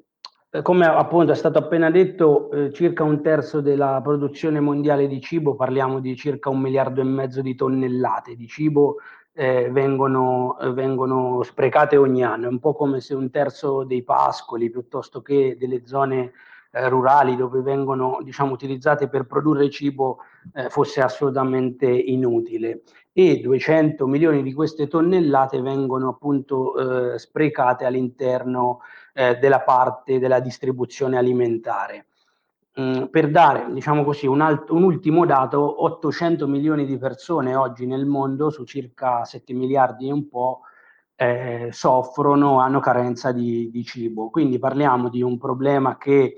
come 0.62 0.86
appunto 0.86 1.30
è 1.30 1.36
stato 1.36 1.58
appena 1.58 1.88
detto, 1.88 2.50
eh, 2.50 2.72
circa 2.72 3.04
un 3.04 3.22
terzo 3.22 3.60
della 3.60 4.00
produzione 4.02 4.58
mondiale 4.58 5.06
di 5.06 5.20
cibo, 5.20 5.54
parliamo 5.54 6.00
di 6.00 6.16
circa 6.16 6.50
un 6.50 6.60
miliardo 6.60 7.00
e 7.00 7.04
mezzo 7.04 7.42
di 7.42 7.54
tonnellate 7.54 8.34
di 8.34 8.48
cibo, 8.48 8.96
eh, 9.32 9.70
vengono, 9.70 10.58
eh, 10.58 10.72
vengono, 10.72 11.44
sprecate 11.44 11.96
ogni 11.96 12.24
anno. 12.24 12.46
È 12.46 12.48
un 12.48 12.58
po' 12.58 12.74
come 12.74 13.00
se 13.00 13.14
un 13.14 13.30
terzo 13.30 13.84
dei 13.84 14.02
pascoli, 14.02 14.68
piuttosto 14.68 15.22
che 15.22 15.56
delle 15.56 15.86
zone 15.86 16.32
eh, 16.76 16.88
rurali 16.90 17.36
dove 17.36 17.62
vengono 17.62 18.18
diciamo, 18.22 18.52
utilizzate 18.52 19.08
per 19.08 19.24
produrre 19.24 19.70
cibo 19.70 20.18
eh, 20.52 20.68
fosse 20.68 21.00
assolutamente 21.00 21.86
inutile 21.86 22.82
e 23.12 23.40
200 23.40 24.06
milioni 24.06 24.42
di 24.42 24.52
queste 24.52 24.86
tonnellate 24.86 25.62
vengono 25.62 26.10
appunto 26.10 27.14
eh, 27.14 27.18
sprecate 27.18 27.86
all'interno 27.86 28.80
eh, 29.14 29.36
della 29.38 29.60
parte 29.60 30.18
della 30.18 30.40
distribuzione 30.40 31.16
alimentare. 31.16 32.08
Mm, 32.78 33.04
per 33.04 33.30
dare, 33.30 33.72
diciamo 33.72 34.04
così, 34.04 34.26
un, 34.26 34.42
alt- 34.42 34.68
un, 34.68 34.82
ultimo 34.82 35.24
dato, 35.24 35.82
800 35.84 36.46
milioni 36.46 36.84
di 36.84 36.98
persone 36.98 37.54
oggi 37.54 37.86
nel 37.86 38.04
mondo, 38.04 38.50
su 38.50 38.64
circa 38.64 39.24
7 39.24 39.54
miliardi 39.54 40.08
e 40.08 40.12
un 40.12 40.28
po', 40.28 40.60
eh, 41.14 41.70
soffrono, 41.72 42.60
hanno 42.60 42.80
carenza 42.80 43.32
di, 43.32 43.70
di, 43.70 43.82
cibo. 43.82 44.28
Quindi 44.28 44.58
parliamo 44.58 45.08
di 45.08 45.22
un 45.22 45.38
problema 45.38 45.96
che 45.96 46.36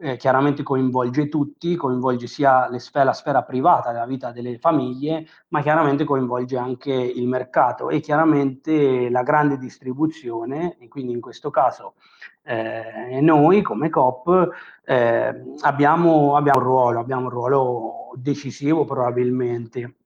eh, 0.00 0.16
chiaramente 0.16 0.62
coinvolge 0.62 1.28
tutti, 1.28 1.76
coinvolge 1.76 2.26
sia 2.26 2.68
sfere, 2.78 3.04
la 3.04 3.12
sfera 3.12 3.42
privata 3.42 3.92
della 3.92 4.06
vita 4.06 4.32
delle 4.32 4.58
famiglie, 4.58 5.26
ma 5.48 5.60
chiaramente 5.60 6.04
coinvolge 6.04 6.56
anche 6.56 6.92
il 6.92 7.28
mercato 7.28 7.90
e 7.90 8.00
chiaramente 8.00 9.10
la 9.10 9.22
grande 9.22 9.58
distribuzione, 9.58 10.76
e 10.78 10.88
quindi 10.88 11.12
in 11.12 11.20
questo 11.20 11.50
caso 11.50 11.94
eh, 12.42 13.20
noi 13.20 13.60
come 13.60 13.90
COP 13.90 14.48
eh, 14.84 15.42
abbiamo, 15.60 16.36
abbiamo, 16.36 16.58
un 16.58 16.64
ruolo, 16.64 16.98
abbiamo 16.98 17.24
un 17.24 17.30
ruolo 17.30 18.10
decisivo 18.14 18.84
probabilmente 18.86 19.96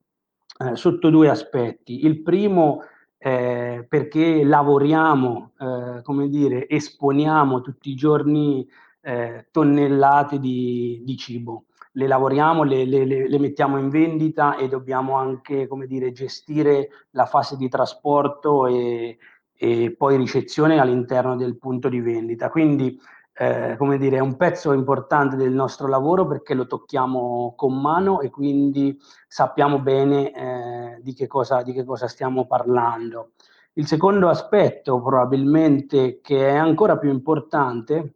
eh, 0.58 0.74
sotto 0.74 1.08
due 1.08 1.28
aspetti. 1.28 2.04
Il 2.04 2.22
primo 2.22 2.82
eh, 3.16 3.86
perché 3.88 4.44
lavoriamo, 4.44 5.52
eh, 5.58 6.02
come 6.02 6.28
dire, 6.28 6.68
esponiamo 6.68 7.60
tutti 7.60 7.90
i 7.90 7.94
giorni 7.94 8.68
eh, 9.04 9.48
tonnellate 9.50 10.38
di, 10.38 11.02
di, 11.04 11.16
cibo. 11.16 11.66
Le 11.92 12.06
lavoriamo, 12.06 12.62
le, 12.64 12.86
le, 12.86 13.04
le, 13.04 13.38
mettiamo 13.38 13.78
in 13.78 13.90
vendita 13.90 14.56
e 14.56 14.66
dobbiamo 14.66 15.14
anche 15.16 15.68
come 15.68 15.86
dire, 15.86 16.10
gestire 16.10 16.88
la 17.10 17.26
fase 17.26 17.56
di 17.56 17.68
trasporto 17.68 18.66
e, 18.66 19.18
e 19.54 19.94
poi 19.96 20.16
ricezione 20.16 20.80
all'interno 20.80 21.36
del 21.36 21.58
punto 21.58 21.88
di 21.88 22.00
vendita. 22.00 22.48
Quindi 22.48 22.98
eh, 23.36 23.76
dire, 23.98 24.16
è 24.16 24.20
un 24.20 24.36
pezzo 24.36 24.72
importante 24.72 25.36
del 25.36 25.52
nostro 25.52 25.86
lavoro 25.86 26.26
perché 26.26 26.54
lo 26.54 26.66
tocchiamo 26.66 27.54
con 27.56 27.80
mano 27.80 28.20
e 28.20 28.30
quindi 28.30 28.98
sappiamo 29.28 29.80
bene 29.80 30.32
eh, 30.32 30.98
di, 31.02 31.12
che 31.12 31.26
cosa, 31.26 31.62
di 31.62 31.72
che 31.72 31.84
cosa 31.84 32.08
stiamo 32.08 32.46
parlando. 32.46 33.32
Il 33.74 33.86
secondo 33.86 34.28
aspetto 34.28 35.02
probabilmente 35.02 36.20
che 36.22 36.48
è 36.48 36.54
ancora 36.54 36.96
più 36.96 37.10
importante 37.10 38.14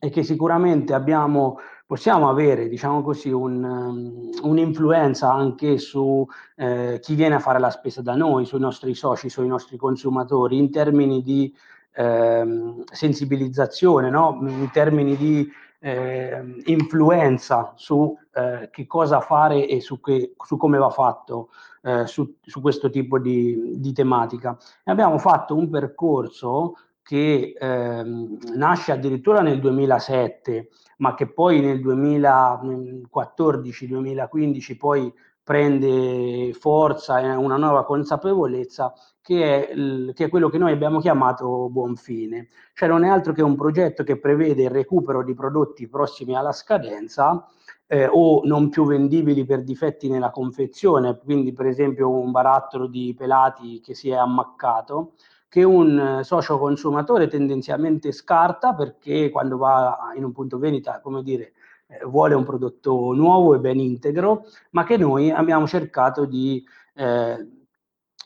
è 0.00 0.08
che 0.08 0.22
sicuramente 0.22 0.94
abbiamo, 0.94 1.58
possiamo 1.86 2.30
avere, 2.30 2.68
diciamo 2.68 3.02
così, 3.02 3.30
un, 3.30 3.62
um, 3.62 4.30
un'influenza 4.48 5.30
anche 5.30 5.76
su 5.76 6.26
eh, 6.56 6.98
chi 7.02 7.14
viene 7.14 7.34
a 7.34 7.38
fare 7.38 7.58
la 7.60 7.68
spesa 7.68 8.00
da 8.00 8.16
noi, 8.16 8.46
sui 8.46 8.60
nostri 8.60 8.94
soci, 8.94 9.28
sui 9.28 9.46
nostri 9.46 9.76
consumatori, 9.76 10.56
in 10.56 10.70
termini 10.70 11.22
di 11.22 11.54
ehm, 11.92 12.82
sensibilizzazione, 12.90 14.08
no? 14.08 14.38
in 14.40 14.70
termini 14.72 15.16
di 15.18 15.46
eh, 15.80 16.62
influenza 16.64 17.74
su 17.76 18.16
eh, 18.32 18.70
che 18.72 18.86
cosa 18.86 19.20
fare 19.20 19.68
e 19.68 19.82
su, 19.82 20.00
che, 20.00 20.34
su 20.42 20.56
come 20.56 20.78
va 20.78 20.90
fatto 20.90 21.50
eh, 21.82 22.06
su, 22.06 22.36
su, 22.40 22.62
questo 22.62 22.88
tipo 22.88 23.18
di, 23.18 23.74
di 23.76 23.92
tematica. 23.92 24.56
E 24.82 24.90
abbiamo 24.90 25.18
fatto 25.18 25.54
un 25.54 25.68
percorso 25.68 26.74
che 27.02 27.54
ehm, 27.58 28.38
nasce 28.54 28.92
addirittura 28.92 29.40
nel 29.40 29.58
2007, 29.60 30.68
ma 30.98 31.14
che 31.14 31.32
poi 31.32 31.60
nel 31.60 31.80
2014-2015 31.80 34.76
poi 34.76 35.12
prende 35.42 36.52
forza 36.52 37.20
e 37.20 37.34
una 37.34 37.56
nuova 37.56 37.84
consapevolezza 37.84 38.92
che 39.20 39.68
è, 39.68 39.72
il, 39.72 40.12
che 40.14 40.26
è, 40.26 40.28
quello 40.28 40.48
che 40.48 40.58
noi 40.58 40.72
abbiamo 40.72 41.00
chiamato 41.00 41.68
buon 41.70 41.96
fine. 41.96 42.48
Cioè 42.74 42.88
non 42.88 43.04
è 43.04 43.08
altro 43.08 43.32
che 43.32 43.42
un 43.42 43.56
progetto 43.56 44.04
che 44.04 44.18
prevede 44.18 44.62
il 44.62 44.70
recupero 44.70 45.24
di 45.24 45.34
prodotti 45.34 45.88
prossimi 45.88 46.36
alla 46.36 46.52
scadenza 46.52 47.44
eh, 47.86 48.08
o 48.08 48.42
non 48.44 48.68
più 48.68 48.86
vendibili 48.86 49.44
per 49.44 49.64
difetti 49.64 50.08
nella 50.08 50.30
confezione, 50.30 51.18
quindi 51.18 51.52
per 51.52 51.66
esempio 51.66 52.10
un 52.10 52.30
barattolo 52.30 52.86
di 52.86 53.14
pelati 53.18 53.80
che 53.80 53.94
si 53.94 54.10
è 54.10 54.14
ammaccato, 54.14 55.14
che 55.50 55.64
un 55.64 56.20
socio 56.22 56.58
consumatore 56.58 57.26
tendenzialmente 57.26 58.12
scarta 58.12 58.72
perché 58.72 59.30
quando 59.30 59.56
va 59.56 60.12
in 60.14 60.22
un 60.22 60.30
punto 60.30 60.58
vendita, 60.58 61.00
come 61.00 61.24
dire, 61.24 61.52
eh, 61.88 62.04
vuole 62.04 62.34
un 62.36 62.44
prodotto 62.44 63.12
nuovo 63.12 63.54
e 63.54 63.58
ben 63.58 63.80
integro, 63.80 64.44
ma 64.70 64.84
che 64.84 64.96
noi 64.96 65.28
abbiamo 65.32 65.66
cercato 65.66 66.24
di, 66.24 66.64
eh, 66.94 67.48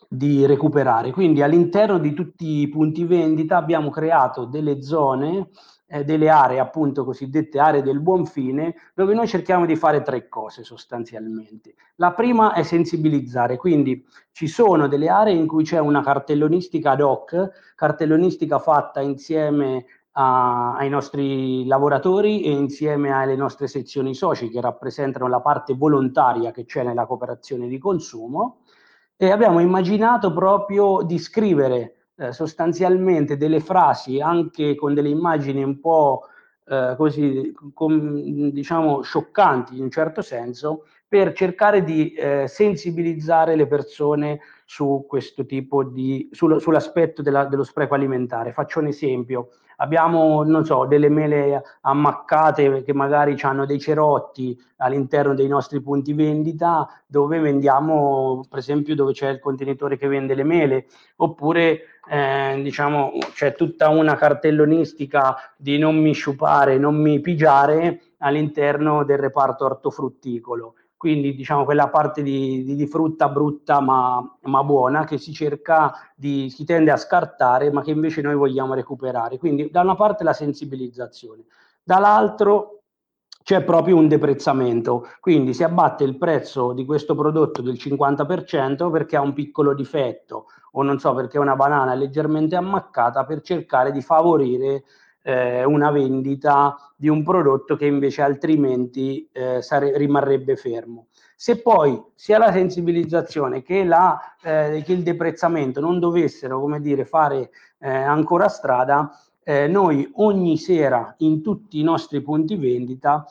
di 0.06 0.44
recuperare. 0.44 1.12
Quindi 1.12 1.40
all'interno 1.40 1.98
di 1.98 2.12
tutti 2.12 2.60
i 2.60 2.68
punti 2.68 3.04
vendita 3.04 3.56
abbiamo 3.56 3.88
creato 3.88 4.44
delle 4.44 4.82
zone 4.82 5.48
eh, 5.94 6.02
delle 6.02 6.28
aree 6.28 6.58
appunto 6.58 7.04
cosiddette 7.04 7.60
aree 7.60 7.82
del 7.82 8.00
buon 8.00 8.26
fine, 8.26 8.74
dove 8.94 9.14
noi 9.14 9.28
cerchiamo 9.28 9.64
di 9.64 9.76
fare 9.76 10.02
tre 10.02 10.28
cose 10.28 10.64
sostanzialmente. 10.64 11.76
La 11.96 12.12
prima 12.12 12.52
è 12.52 12.64
sensibilizzare, 12.64 13.56
quindi 13.56 14.04
ci 14.32 14.48
sono 14.48 14.88
delle 14.88 15.08
aree 15.08 15.34
in 15.34 15.46
cui 15.46 15.62
c'è 15.62 15.78
una 15.78 16.02
cartellonistica 16.02 16.90
ad 16.90 17.00
hoc, 17.00 17.74
cartellonistica 17.76 18.58
fatta 18.58 19.00
insieme 19.00 19.86
a, 20.12 20.74
ai 20.74 20.88
nostri 20.88 21.64
lavoratori 21.64 22.42
e 22.42 22.50
insieme 22.50 23.12
alle 23.12 23.36
nostre 23.36 23.68
sezioni 23.68 24.14
soci 24.14 24.48
che 24.48 24.60
rappresentano 24.60 25.28
la 25.28 25.40
parte 25.40 25.74
volontaria 25.74 26.50
che 26.50 26.64
c'è 26.64 26.82
nella 26.82 27.06
cooperazione 27.06 27.68
di 27.68 27.78
consumo 27.78 28.62
e 29.16 29.30
abbiamo 29.30 29.60
immaginato 29.60 30.32
proprio 30.32 31.02
di 31.02 31.18
scrivere 31.18 32.03
eh, 32.16 32.32
sostanzialmente 32.32 33.36
delle 33.36 33.60
frasi 33.60 34.20
anche 34.20 34.74
con 34.74 34.94
delle 34.94 35.08
immagini 35.08 35.62
un 35.62 35.80
po' 35.80 36.28
eh, 36.66 36.94
così, 36.96 37.52
com, 37.74 38.50
diciamo, 38.50 39.02
scioccanti 39.02 39.76
in 39.76 39.82
un 39.82 39.90
certo 39.90 40.22
senso, 40.22 40.86
per 41.06 41.32
cercare 41.32 41.84
di 41.84 42.12
eh, 42.14 42.46
sensibilizzare 42.48 43.54
le 43.54 43.66
persone 43.66 44.40
su 44.64 45.04
questo 45.06 45.44
tipo 45.44 45.84
di, 45.84 46.28
sul, 46.32 46.60
sull'aspetto 46.60 47.22
della, 47.22 47.44
dello 47.44 47.64
spreco 47.64 47.94
alimentare. 47.94 48.52
Faccio 48.52 48.80
un 48.80 48.86
esempio 48.86 49.50
abbiamo, 49.76 50.42
non 50.44 50.64
so, 50.64 50.84
delle 50.86 51.08
mele 51.08 51.62
ammaccate 51.82 52.82
che 52.82 52.92
magari 52.92 53.36
hanno 53.42 53.66
dei 53.66 53.78
cerotti 53.78 54.58
all'interno 54.76 55.34
dei 55.34 55.48
nostri 55.48 55.80
punti 55.80 56.12
vendita 56.12 56.88
dove 57.06 57.38
vendiamo, 57.38 58.44
per 58.48 58.58
esempio, 58.58 58.94
dove 58.94 59.12
c'è 59.12 59.28
il 59.28 59.40
contenitore 59.40 59.96
che 59.96 60.08
vende 60.08 60.34
le 60.34 60.44
mele, 60.44 60.86
oppure 61.16 61.80
eh, 62.08 62.60
diciamo 62.62 63.12
c'è 63.32 63.54
tutta 63.54 63.88
una 63.88 64.14
cartellonistica 64.16 65.36
di 65.56 65.78
non 65.78 65.96
mi 65.96 66.12
sciupare, 66.12 66.78
non 66.78 66.96
mi 66.96 67.20
pigiare 67.20 68.00
all'interno 68.18 69.04
del 69.04 69.18
reparto 69.18 69.64
ortofrutticolo 69.64 70.74
quindi 71.04 71.34
diciamo 71.34 71.66
quella 71.66 71.90
parte 71.90 72.22
di, 72.22 72.64
di, 72.64 72.76
di 72.76 72.86
frutta 72.86 73.28
brutta 73.28 73.78
ma, 73.80 74.26
ma, 74.44 74.64
buona 74.64 75.04
che 75.04 75.18
si 75.18 75.34
cerca 75.34 75.92
di, 76.16 76.48
si 76.48 76.64
tende 76.64 76.90
a 76.90 76.96
scartare 76.96 77.70
ma 77.70 77.82
che 77.82 77.90
invece 77.90 78.22
noi 78.22 78.34
vogliamo 78.34 78.72
recuperare. 78.72 79.36
Quindi 79.36 79.68
da 79.70 79.82
una 79.82 79.96
parte 79.96 80.24
la 80.24 80.32
sensibilizzazione, 80.32 81.44
dall'altro 81.82 82.84
c'è 83.42 83.62
proprio 83.62 83.98
un 83.98 84.08
deprezzamento, 84.08 85.06
quindi 85.20 85.52
si 85.52 85.62
abbatte 85.62 86.04
il 86.04 86.16
prezzo 86.16 86.72
di 86.72 86.86
questo 86.86 87.14
prodotto 87.14 87.60
del 87.60 87.74
50% 87.74 88.90
perché 88.90 89.16
ha 89.16 89.20
un 89.20 89.34
piccolo 89.34 89.74
difetto 89.74 90.46
o 90.72 90.82
non 90.82 90.98
so 90.98 91.12
perché 91.12 91.38
una 91.38 91.54
banana 91.54 91.92
è 91.92 91.96
leggermente 91.96 92.56
ammaccata 92.56 93.26
per 93.26 93.42
cercare 93.42 93.92
di 93.92 94.00
favorire 94.00 94.84
eh, 95.26 95.64
una 95.64 95.90
vendita 95.90 96.76
di 96.94 97.08
un 97.08 97.22
prodotto 97.24 97.76
che 97.76 97.86
invece 97.86 98.22
altrimenti 98.22 99.28
eh, 99.32 99.62
sare- 99.62 99.96
rimarrebbe 99.96 100.54
fermo. 100.56 101.06
Se 101.34 101.60
poi 101.60 102.00
sia 102.14 102.38
la 102.38 102.52
sensibilizzazione 102.52 103.62
che, 103.62 103.84
la, 103.84 104.18
eh, 104.42 104.82
che 104.84 104.92
il 104.92 105.02
deprezzamento 105.02 105.80
non 105.80 105.98
dovessero, 105.98 106.60
come 106.60 106.80
dire, 106.80 107.04
fare 107.04 107.50
eh, 107.78 107.90
ancora 107.90 108.48
strada, 108.48 109.18
eh, 109.42 109.66
noi 109.66 110.08
ogni 110.14 110.56
sera 110.56 111.14
in 111.18 111.42
tutti 111.42 111.80
i 111.80 111.82
nostri 111.82 112.22
punti 112.22 112.56
vendita 112.56 113.26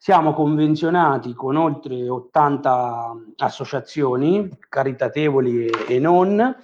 siamo 0.00 0.32
convenzionati 0.32 1.34
con 1.34 1.56
oltre 1.56 2.08
80 2.08 3.14
associazioni 3.38 4.48
caritatevoli 4.68 5.66
e, 5.66 5.94
e 5.96 5.98
non, 5.98 6.54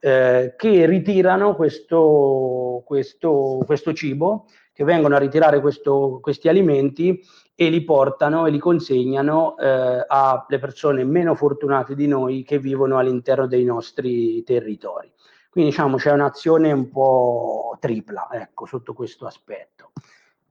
eh, 0.00 0.54
che 0.56 0.86
ritirano 0.86 1.54
questo, 1.54 2.82
questo, 2.84 3.60
questo, 3.64 3.92
cibo, 3.92 4.46
che 4.72 4.82
vengono 4.82 5.14
a 5.14 5.18
ritirare 5.18 5.60
questo, 5.60 6.18
questi 6.22 6.48
alimenti 6.48 7.20
e 7.54 7.68
li 7.68 7.84
portano 7.84 8.46
e 8.46 8.50
li 8.50 8.58
consegnano 8.58 9.58
eh, 9.58 10.04
alle 10.06 10.58
persone 10.58 11.04
meno 11.04 11.34
fortunate 11.34 11.94
di 11.94 12.06
noi 12.06 12.42
che 12.42 12.58
vivono 12.58 12.98
all'interno 12.98 13.46
dei 13.46 13.64
nostri 13.64 14.42
territori. 14.42 15.12
Quindi 15.50 15.70
diciamo 15.70 15.96
c'è 15.96 16.12
un'azione 16.12 16.72
un 16.72 16.88
po' 16.88 17.76
tripla, 17.78 18.28
ecco, 18.32 18.64
sotto 18.64 18.94
questo 18.94 19.26
aspetto. 19.26 19.90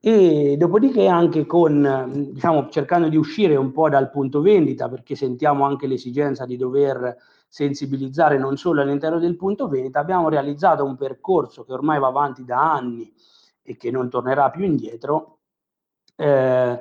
E 0.01 0.55
dopodiché 0.57 1.07
anche 1.07 1.45
con, 1.45 2.29
diciamo, 2.31 2.69
cercando 2.69 3.09
di 3.09 3.17
uscire 3.17 3.55
un 3.55 3.71
po' 3.71 3.89
dal 3.89 4.11
punto 4.11 4.41
vendita, 4.41 4.87
perché 4.87 5.15
sentiamo 5.15 5.65
anche 5.65 5.87
l'esigenza 5.87 6.45
di 6.45 6.55
dover 6.55 7.17
sensibilizzare 7.49 8.37
non 8.37 8.55
solo 8.57 8.81
all'interno 8.81 9.17
del 9.17 9.35
punto 9.35 9.67
vendita, 9.67 9.99
abbiamo 9.99 10.29
realizzato 10.29 10.85
un 10.85 10.95
percorso 10.95 11.65
che 11.65 11.73
ormai 11.73 11.99
va 11.99 12.07
avanti 12.07 12.45
da 12.45 12.73
anni 12.73 13.11
e 13.63 13.75
che 13.75 13.89
non 13.89 14.07
tornerà 14.09 14.51
più 14.51 14.63
indietro, 14.63 15.39
eh, 16.15 16.79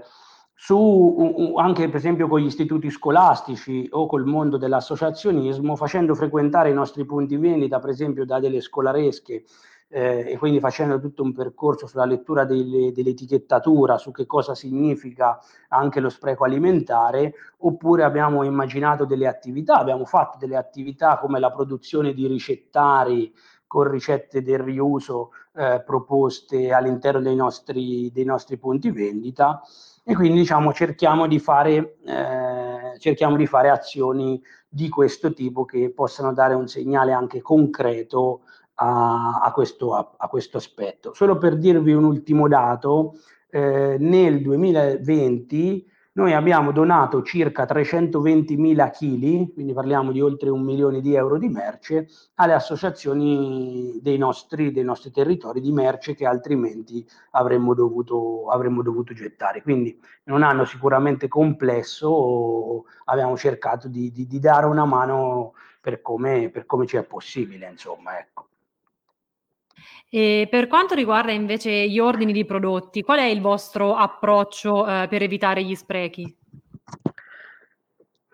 su, 0.54 1.54
anche 1.56 1.86
per 1.86 1.96
esempio 1.96 2.28
con 2.28 2.40
gli 2.40 2.46
istituti 2.46 2.90
scolastici 2.90 3.88
o 3.92 4.06
col 4.06 4.26
mondo 4.26 4.58
dell'associazionismo, 4.58 5.74
facendo 5.76 6.14
frequentare 6.14 6.70
i 6.70 6.74
nostri 6.74 7.04
punti 7.06 7.36
vendita, 7.36 7.78
per 7.78 7.90
esempio 7.90 8.26
da 8.26 8.38
delle 8.38 8.60
scolaresche 8.60 9.44
eh, 9.88 10.32
e 10.32 10.38
quindi 10.38 10.60
facendo 10.60 11.00
tutto 11.00 11.22
un 11.22 11.32
percorso 11.32 11.86
sulla 11.86 12.04
lettura 12.04 12.44
delle, 12.44 12.92
dell'etichettatura, 12.92 13.96
su 13.96 14.10
che 14.10 14.26
cosa 14.26 14.54
significa 14.54 15.38
anche 15.68 16.00
lo 16.00 16.10
spreco 16.10 16.44
alimentare, 16.44 17.34
oppure 17.58 18.04
abbiamo 18.04 18.42
immaginato 18.42 19.04
delle 19.04 19.26
attività, 19.26 19.78
abbiamo 19.78 20.04
fatto 20.04 20.36
delle 20.38 20.56
attività 20.56 21.18
come 21.18 21.38
la 21.38 21.50
produzione 21.50 22.12
di 22.12 22.26
ricettari 22.26 23.32
con 23.66 23.90
ricette 23.90 24.42
del 24.42 24.60
riuso 24.60 25.30
eh, 25.54 25.82
proposte 25.84 26.72
all'interno 26.72 27.20
dei 27.20 27.36
nostri, 27.36 28.10
dei 28.12 28.24
nostri 28.24 28.56
punti 28.56 28.90
vendita. 28.90 29.60
E 30.02 30.14
quindi 30.14 30.38
diciamo 30.38 30.72
cerchiamo 30.72 31.26
di 31.26 31.38
fare, 31.38 31.98
eh, 32.02 32.98
cerchiamo 32.98 33.36
di 33.36 33.46
fare 33.46 33.68
azioni 33.68 34.42
di 34.66 34.88
questo 34.88 35.34
tipo 35.34 35.66
che 35.66 35.90
possano 35.90 36.32
dare 36.32 36.54
un 36.54 36.66
segnale 36.66 37.12
anche 37.12 37.42
concreto 37.42 38.40
a, 38.80 39.40
a, 39.40 39.52
questo, 39.52 39.94
a, 39.94 40.14
a 40.16 40.28
questo, 40.28 40.56
aspetto. 40.56 41.14
Solo 41.14 41.38
per 41.38 41.56
dirvi 41.56 41.92
un 41.92 42.04
ultimo 42.04 42.48
dato, 42.48 43.14
eh, 43.50 43.96
nel 43.98 44.42
2020 44.42 45.86
noi 46.18 46.32
abbiamo 46.32 46.72
donato 46.72 47.22
circa 47.22 47.64
320.000 47.64 48.90
kg, 48.90 49.52
quindi 49.52 49.72
parliamo 49.72 50.10
di 50.10 50.20
oltre 50.20 50.50
un 50.50 50.62
milione 50.62 51.00
di 51.00 51.14
euro 51.14 51.38
di 51.38 51.48
merce, 51.48 52.08
alle 52.34 52.54
associazioni 52.54 54.00
dei 54.02 54.18
nostri, 54.18 54.72
dei 54.72 54.82
nostri 54.82 55.12
territori 55.12 55.60
di 55.60 55.70
merce 55.70 56.16
che 56.16 56.26
altrimenti 56.26 57.06
avremmo 57.32 57.72
dovuto, 57.72 58.48
avremmo 58.48 58.82
dovuto 58.82 59.14
gettare. 59.14 59.62
Quindi 59.62 59.96
in 60.24 60.32
un 60.32 60.42
anno 60.42 60.64
sicuramente 60.64 61.28
complesso 61.28 62.84
abbiamo 63.04 63.36
cercato 63.36 63.86
di, 63.86 64.10
di, 64.10 64.26
di 64.26 64.40
dare 64.40 64.66
una 64.66 64.86
mano 64.86 65.52
per 65.80 66.02
come, 66.02 66.50
per 66.50 66.66
come 66.66 66.86
ci 66.86 66.96
è 66.96 67.04
possibile, 67.04 67.68
insomma, 67.70 68.18
ecco. 68.18 68.48
E 70.10 70.48
per 70.50 70.66
quanto 70.68 70.94
riguarda 70.94 71.32
invece 71.32 71.88
gli 71.88 71.98
ordini 71.98 72.32
di 72.32 72.44
prodotti, 72.44 73.02
qual 73.02 73.18
è 73.18 73.24
il 73.24 73.40
vostro 73.40 73.94
approccio 73.94 74.86
eh, 74.86 75.06
per 75.08 75.22
evitare 75.22 75.62
gli 75.62 75.74
sprechi? 75.74 76.36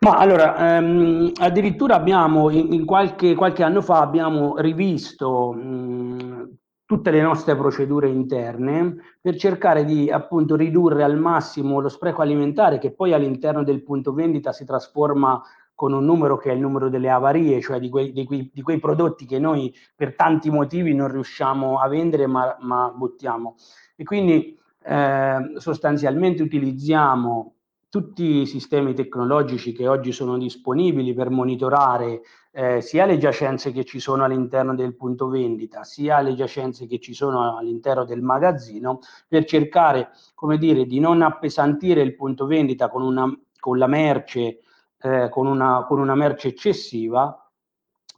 Ma 0.01 0.17
allora, 0.17 0.77
ehm, 0.77 1.33
addirittura 1.37 1.95
abbiamo, 1.95 2.51
in, 2.51 2.73
in 2.75 2.85
qualche, 2.85 3.35
qualche, 3.35 3.63
anno 3.63 3.81
fa, 3.81 4.01
abbiamo 4.01 4.59
rivisto 4.59 5.53
mh, 5.53 6.49
tutte 6.85 7.11
le 7.11 7.23
nostre 7.23 7.57
procedure 7.57 8.09
interne 8.09 8.97
per 9.21 9.37
cercare 9.37 9.85
di 9.85 10.11
appunto 10.11 10.57
ridurre 10.57 11.03
al 11.03 11.19
massimo 11.19 11.81
lo 11.81 11.89
spreco 11.89 12.21
alimentare 12.21 12.79
che 12.79 12.93
poi 12.93 13.15
all'interno 13.15 13.65
del 13.65 13.83
punto 13.83 14.13
vendita 14.13 14.53
si 14.53 14.67
trasforma 14.67 15.43
con 15.75 15.93
un 15.93 16.05
numero 16.05 16.37
che 16.37 16.51
è 16.51 16.55
il 16.55 16.61
numero 16.61 16.89
delle 16.89 17.11
avarie, 17.11 17.61
cioè 17.61 17.79
di 17.79 17.89
quei, 17.89 18.13
di 18.13 18.25
quei, 18.25 18.51
di 18.53 18.63
quei 18.63 18.79
prodotti 18.79 19.27
che 19.27 19.39
noi 19.39 19.75
per 19.95 20.15
tanti 20.15 20.51
motivi 20.51 20.95
non 20.95 21.11
riusciamo 21.11 21.79
a 21.79 21.89
vendere 21.89 22.27
ma, 22.27 22.57
ma 22.61 22.93
buttiamo. 22.95 23.57
E 23.97 24.05
quindi 24.05 24.59
eh, 24.85 25.55
sostanzialmente 25.57 26.43
utilizziamo 26.43 27.55
tutti 27.89 28.41
i 28.41 28.47
sistemi 28.47 28.93
tecnologici 28.93 29.73
che 29.73 29.87
oggi 29.87 30.11
sono 30.11 30.37
disponibili 30.37 31.15
per 31.15 31.31
monitorare 31.31 32.23
eh, 32.51 32.81
sia 32.81 33.05
le 33.05 33.19
giacenze 33.19 33.73
che 33.73 33.85
ci 33.85 33.99
sono 33.99 34.25
all'interno 34.25 34.75
del 34.75 34.97
punto 34.97 35.29
vendita, 35.29 35.83
sia 35.83 36.21
le 36.21 36.35
giacenze 36.35 36.87
che 36.87 36.99
ci 36.99 37.15
sono 37.15 37.57
all'interno 37.57 38.05
del 38.05 38.23
magazzino, 38.23 39.01
per 39.29 39.45
cercare, 39.45 40.11
come 40.35 40.59
dire, 40.59 40.87
di 40.87 41.01
non 41.01 41.23
appesantire 41.23 42.01
il 42.01 42.15
punto 42.15 42.47
vendita 42.47 42.89
con, 42.89 43.03
una, 43.03 43.33
con 43.59 43.79
la 43.79 43.87
merce, 43.87 44.61
eh, 45.05 45.29
con, 45.29 45.47
una, 45.47 45.85
con 45.87 45.99
una 45.99 46.15
merce 46.15 46.49
eccessiva, 46.49 47.39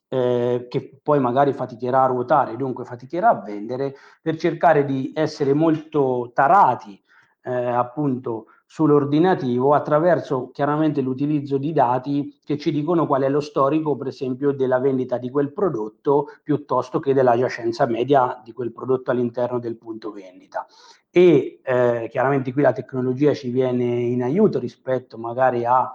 eh, 0.08 0.66
che 0.70 1.00
poi 1.02 1.18
magari 1.18 1.52
faticherà 1.52 2.04
a 2.04 2.06
ruotare, 2.06 2.56
dunque 2.56 2.84
faticherà 2.84 3.30
a 3.30 3.42
vendere, 3.42 3.96
per 4.22 4.36
cercare 4.36 4.84
di 4.84 5.10
essere 5.12 5.52
molto 5.52 6.30
tarati 6.32 7.02
eh, 7.42 7.52
appunto 7.52 8.46
sull'ordinativo 8.68 9.74
attraverso 9.74 10.50
chiaramente 10.52 11.00
l'utilizzo 11.00 11.58
di 11.58 11.72
dati 11.72 12.38
che 12.44 12.56
ci 12.56 12.70
dicono 12.70 13.06
qual 13.06 13.22
è 13.22 13.28
lo 13.28 13.40
storico, 13.40 13.96
per 13.96 14.06
esempio, 14.06 14.52
della 14.52 14.78
vendita 14.78 15.18
di 15.18 15.28
quel 15.28 15.52
prodotto 15.52 16.28
piuttosto 16.44 17.00
che 17.00 17.14
della 17.14 17.36
giacenza 17.36 17.84
media 17.86 18.40
di 18.44 18.52
quel 18.52 18.72
prodotto 18.72 19.10
all'interno 19.10 19.58
del 19.58 19.76
punto 19.76 20.12
vendita. 20.12 20.66
E 21.10 21.60
eh, 21.64 22.08
chiaramente 22.10 22.52
qui 22.52 22.62
la 22.62 22.72
tecnologia 22.72 23.34
ci 23.34 23.50
viene 23.50 23.84
in 23.84 24.22
aiuto 24.22 24.58
rispetto 24.60 25.16
magari 25.18 25.64
a, 25.64 25.90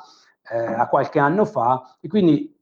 eh, 0.51 0.57
a 0.57 0.87
qualche 0.87 1.19
anno 1.19 1.45
fa 1.45 1.97
e 1.99 2.07
quindi 2.07 2.53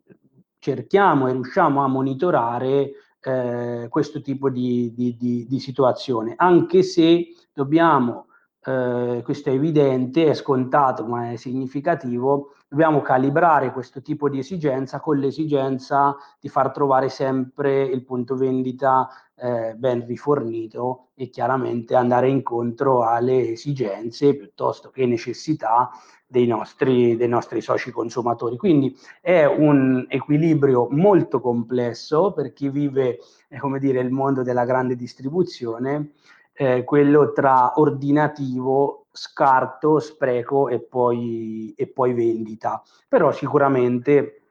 cerchiamo 0.60 1.28
e 1.28 1.32
riusciamo 1.32 1.84
a 1.84 1.88
monitorare 1.88 2.92
eh, 3.22 3.88
questo 3.90 4.22
tipo 4.22 4.50
di, 4.50 4.94
di, 4.94 5.16
di, 5.18 5.46
di 5.48 5.60
situazione, 5.60 6.34
anche 6.38 6.84
se 6.84 7.34
dobbiamo 7.52 8.28
eh, 8.64 9.22
questo 9.24 9.50
è 9.50 9.54
evidente, 9.54 10.30
è 10.30 10.34
scontato 10.34 11.06
ma 11.06 11.32
è 11.32 11.36
significativo, 11.36 12.56
dobbiamo 12.70 13.02
calibrare 13.02 13.72
questo 13.72 14.00
tipo 14.02 14.30
di 14.30 14.38
esigenza 14.38 15.00
con 15.00 15.18
l'esigenza 15.18 16.16
di 16.40 16.50
far 16.50 16.72
trovare 16.72 17.10
sempre 17.10 17.82
il 17.82 18.04
punto 18.04 18.36
vendita 18.36 19.10
eh, 19.36 19.74
ben 19.76 20.06
rifornito 20.06 21.08
e 21.16 21.30
chiaramente 21.30 21.96
andare 21.96 22.30
incontro 22.30 23.04
alle 23.04 23.50
esigenze 23.50 24.36
piuttosto 24.36 24.92
che 24.92 25.08
necessità 25.08 25.90
dei 26.28 26.46
nostri, 26.46 27.18
dei 27.18 27.28
nostri 27.28 27.60
soci 27.60 27.90
consumatori. 27.90 28.56
Quindi 28.56 28.96
è 29.20 29.46
un 29.46 30.06
equilibrio 30.08 30.88
molto 30.92 31.42
complesso 31.42 32.34
per 32.34 32.54
chi 32.54 32.70
vive, 32.70 33.18
eh, 33.48 33.58
come 33.58 33.80
dire, 33.80 34.00
il 34.00 34.12
mondo 34.12 34.44
della 34.44 34.66
grande 34.66 34.96
distribuzione 34.96 36.12
eh, 36.54 36.84
quello 36.84 37.32
tra 37.32 37.80
ordinativo, 37.80 39.06
scarto, 39.12 40.00
spreco 40.00 40.70
e 40.70 40.80
poi, 40.82 41.74
e 41.76 41.88
poi 41.88 42.14
vendita. 42.14 42.82
Però 43.08 43.32
sicuramente 43.32 44.42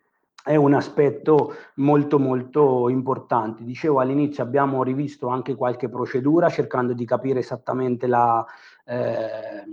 è 0.43 0.57
un 0.57 0.73
aspetto 0.73 1.55
molto 1.75 2.19
molto 2.19 2.89
importante. 2.89 3.65
Dicevo 3.65 4.01
all'inizio 4.01 4.43
abbiamo 4.43 4.83
rivisto 4.83 5.29
anche 5.29 5.55
qualche 5.55 5.89
procedura 5.89 6.49
cercando 6.49 6.95
di 6.95 7.05
capire 7.05 7.41
esattamente 7.41 8.07
la, 8.07 8.45
eh, 8.89 9.65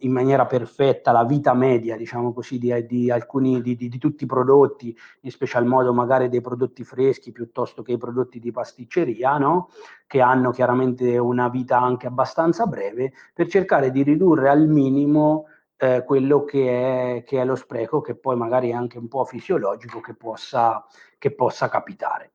in 0.00 0.12
maniera 0.12 0.44
perfetta 0.44 1.10
la 1.10 1.24
vita 1.24 1.54
media, 1.54 1.96
diciamo 1.96 2.34
così, 2.34 2.58
di, 2.58 2.84
di 2.86 3.10
alcuni 3.10 3.62
di, 3.62 3.76
di, 3.76 3.88
di, 3.88 3.98
tutti 3.98 4.24
i 4.24 4.26
prodotti, 4.26 4.94
in 5.20 5.30
special 5.30 5.64
modo 5.64 5.94
magari 5.94 6.28
dei 6.28 6.42
prodotti 6.42 6.84
freschi 6.84 7.32
piuttosto 7.32 7.82
che 7.82 7.92
i 7.92 7.96
prodotti 7.96 8.38
di 8.38 8.50
pasticceria, 8.50 9.38
no? 9.38 9.70
che 10.06 10.20
hanno 10.20 10.50
chiaramente 10.50 11.16
una 11.16 11.48
vita 11.48 11.78
anche 11.80 12.06
abbastanza 12.06 12.66
breve, 12.66 13.12
per 13.32 13.48
cercare 13.48 13.90
di 13.90 14.02
ridurre 14.02 14.50
al 14.50 14.68
minimo 14.68 15.46
eh, 15.78 16.04
quello 16.04 16.44
che 16.44 17.16
è, 17.16 17.22
che 17.24 17.40
è, 17.40 17.44
lo 17.46 17.54
spreco, 17.54 18.02
che 18.02 18.14
poi 18.14 18.36
magari 18.36 18.70
è 18.70 18.74
anche 18.74 18.98
un 18.98 19.08
po' 19.08 19.24
fisiologico, 19.24 20.00
che 20.00 20.14
possa, 20.14 20.84
che 21.16 21.34
possa 21.34 21.70
capitare. 21.70 22.32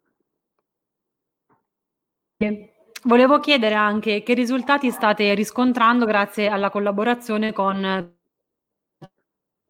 Volevo 3.04 3.40
chiedere 3.40 3.76
anche 3.76 4.24
che 4.24 4.34
risultati 4.34 4.90
state 4.92 5.34
riscontrando 5.34 6.06
grazie 6.06 6.48
alla 6.48 6.70
collaborazione 6.70 7.54
con 7.54 8.16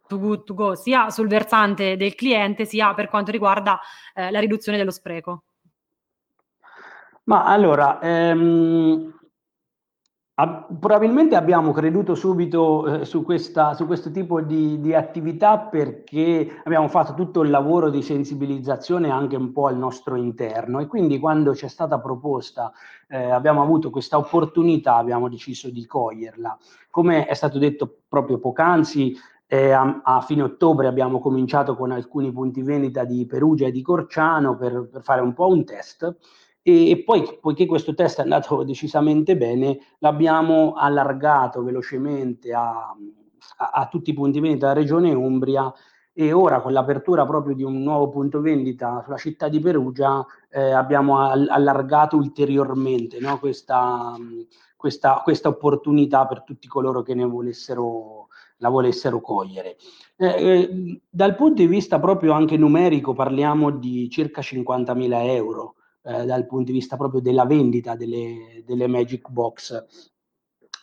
Too 0.07 0.19
Good 0.19 0.43
To 0.45 0.53
Go, 0.53 0.75
sia 0.75 1.09
sul 1.09 1.27
versante 1.27 1.97
del 1.97 2.15
cliente, 2.15 2.65
sia 2.65 2.93
per 2.93 3.09
quanto 3.09 3.31
riguarda 3.31 3.79
eh, 4.13 4.31
la 4.31 4.39
riduzione 4.39 4.77
dello 4.77 4.91
spreco. 4.91 5.43
Ma 7.23 7.43
allora, 7.43 7.99
ehm, 7.99 9.16
probabilmente 10.79 11.35
abbiamo 11.35 11.71
creduto 11.71 12.13
subito 12.13 13.01
eh, 13.01 13.05
su, 13.05 13.23
questa, 13.23 13.73
su, 13.73 13.87
questo 13.87 14.11
tipo 14.11 14.39
di, 14.39 14.79
di, 14.79 14.93
attività 14.93 15.57
perché 15.57 16.61
abbiamo 16.63 16.87
fatto 16.89 17.15
tutto 17.15 17.41
il 17.41 17.49
lavoro 17.49 17.89
di 17.89 18.03
sensibilizzazione 18.03 19.09
anche 19.09 19.35
un 19.35 19.51
po' 19.51 19.65
al 19.65 19.77
nostro 19.77 20.15
interno 20.15 20.79
e 20.79 20.85
quindi 20.85 21.17
quando 21.17 21.53
c'è 21.53 21.67
stata 21.67 21.99
proposta 21.99 22.71
eh, 23.07 23.31
abbiamo 23.31 23.63
avuto 23.63 23.89
questa 23.89 24.19
opportunità, 24.19 24.97
abbiamo 24.97 25.27
deciso 25.27 25.71
di 25.71 25.87
coglierla. 25.87 26.55
Come 26.91 27.25
è 27.25 27.33
stato 27.33 27.57
detto 27.57 28.01
proprio 28.07 28.37
poc'anzi, 28.37 29.15
eh, 29.47 29.71
a, 29.71 30.01
a, 30.03 30.21
fine 30.21 30.43
ottobre 30.43 30.85
abbiamo 30.85 31.19
cominciato 31.19 31.75
con 31.75 31.89
alcuni 31.89 32.31
punti 32.31 32.61
vendita 32.61 33.05
di 33.05 33.25
Perugia 33.25 33.65
e 33.65 33.71
di 33.71 33.81
Corciano 33.81 34.55
per, 34.55 34.87
per 34.91 35.01
fare 35.01 35.21
un 35.21 35.33
po' 35.33 35.47
un 35.47 35.65
test 35.65 36.15
e, 36.69 37.01
poi, 37.05 37.37
poiché 37.39 37.65
questo 37.65 37.93
test 37.93 38.19
è 38.19 38.23
andato 38.23 38.63
decisamente 38.63 39.37
bene, 39.37 39.79
l'abbiamo 39.99 40.73
allargato 40.73 41.63
velocemente 41.63 42.53
a, 42.53 42.93
a, 43.57 43.69
a 43.69 43.87
tutti 43.87 44.09
i 44.09 44.13
punti 44.13 44.41
vendita 44.41 44.67
della 44.67 44.79
regione 44.81 45.13
Umbria 45.13 45.73
e 46.11 46.33
ora 46.33 46.59
con 46.59 46.73
l'apertura 46.73 47.25
proprio 47.25 47.55
di 47.55 47.63
un 47.63 47.81
nuovo 47.83 48.09
punto 48.09 48.41
vendita 48.41 49.01
sulla 49.05 49.15
città 49.15 49.47
di 49.47 49.61
Perugia 49.61 50.25
eh, 50.49 50.71
abbiamo 50.71 51.19
all- 51.19 51.47
allargato 51.47 52.17
ulteriormente 52.17 53.19
no? 53.21 53.39
questa, 53.39 54.15
questa, 54.75 55.21
questa, 55.23 55.47
opportunità 55.47 56.25
per 56.25 56.43
tutti 56.43 56.67
coloro 56.67 57.01
che 57.01 57.13
ne 57.13 57.23
volessero, 57.23 58.27
la 58.57 58.67
volessero 58.67 59.21
cogliere. 59.21 59.77
Eh, 60.17 60.27
eh, 60.27 61.01
dal 61.07 61.35
punto 61.35 61.61
di 61.61 61.67
vista 61.67 61.97
proprio 61.97 62.33
anche 62.33 62.57
numerico 62.57 63.13
parliamo 63.13 63.69
di 63.69 64.09
circa 64.09 64.41
50.000 64.41 65.25
euro 65.27 65.75
eh, 66.07 66.25
dal 66.25 66.45
punto 66.45 66.71
di 66.71 66.77
vista 66.77 66.95
proprio 66.95 67.19
della 67.19 67.45
vendita 67.45 67.95
delle, 67.95 68.63
delle 68.65 68.87
Magic 68.87 69.29
Box 69.29 69.85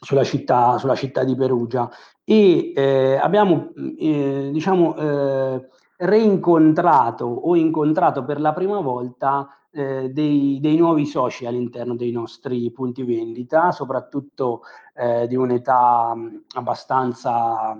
sulla 0.00 0.22
città, 0.22 0.76
sulla 0.76 0.94
città 0.94 1.24
di 1.24 1.34
Perugia 1.34 1.90
e 2.22 2.72
eh, 2.74 3.16
abbiamo 3.16 3.72
eh, 3.98 4.50
diciamo 4.52 4.96
eh, 4.96 5.68
reincontrato 5.96 7.24
o 7.24 7.56
incontrato 7.56 8.24
per 8.24 8.38
la 8.38 8.52
prima 8.52 8.80
volta 8.80 9.48
eh, 9.70 10.10
dei, 10.10 10.58
dei, 10.60 10.76
nuovi 10.76 11.06
soci 11.06 11.46
all'interno 11.46 11.96
dei 11.96 12.12
nostri 12.12 12.70
punti 12.70 13.02
vendita, 13.02 13.72
soprattutto 13.72 14.62
eh, 14.94 15.26
di 15.26 15.36
un'età 15.36 16.14
abbastanza 16.54 17.76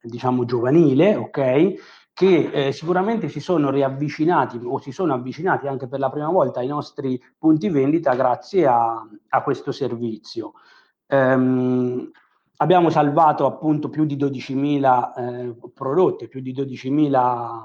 diciamo 0.00 0.44
giovanile, 0.44 1.16
ok? 1.16 1.74
Che 2.18 2.50
eh, 2.52 2.72
sicuramente 2.72 3.28
si 3.28 3.38
sono 3.38 3.70
riavvicinati 3.70 4.58
o 4.64 4.80
si 4.80 4.90
sono 4.90 5.14
avvicinati 5.14 5.68
anche 5.68 5.86
per 5.86 6.00
la 6.00 6.10
prima 6.10 6.28
volta 6.28 6.58
ai 6.58 6.66
nostri 6.66 7.22
punti 7.38 7.68
vendita 7.68 8.12
grazie 8.16 8.66
a, 8.66 9.06
a 9.28 9.42
questo 9.44 9.70
servizio. 9.70 10.54
Ehm, 11.06 12.10
abbiamo 12.56 12.90
salvato 12.90 13.46
appunto 13.46 13.88
più 13.88 14.04
di 14.04 14.16
12.000 14.16 15.12
eh, 15.14 15.56
prodotti, 15.72 16.26
più 16.26 16.40
di 16.40 16.52
12.000 16.52 17.62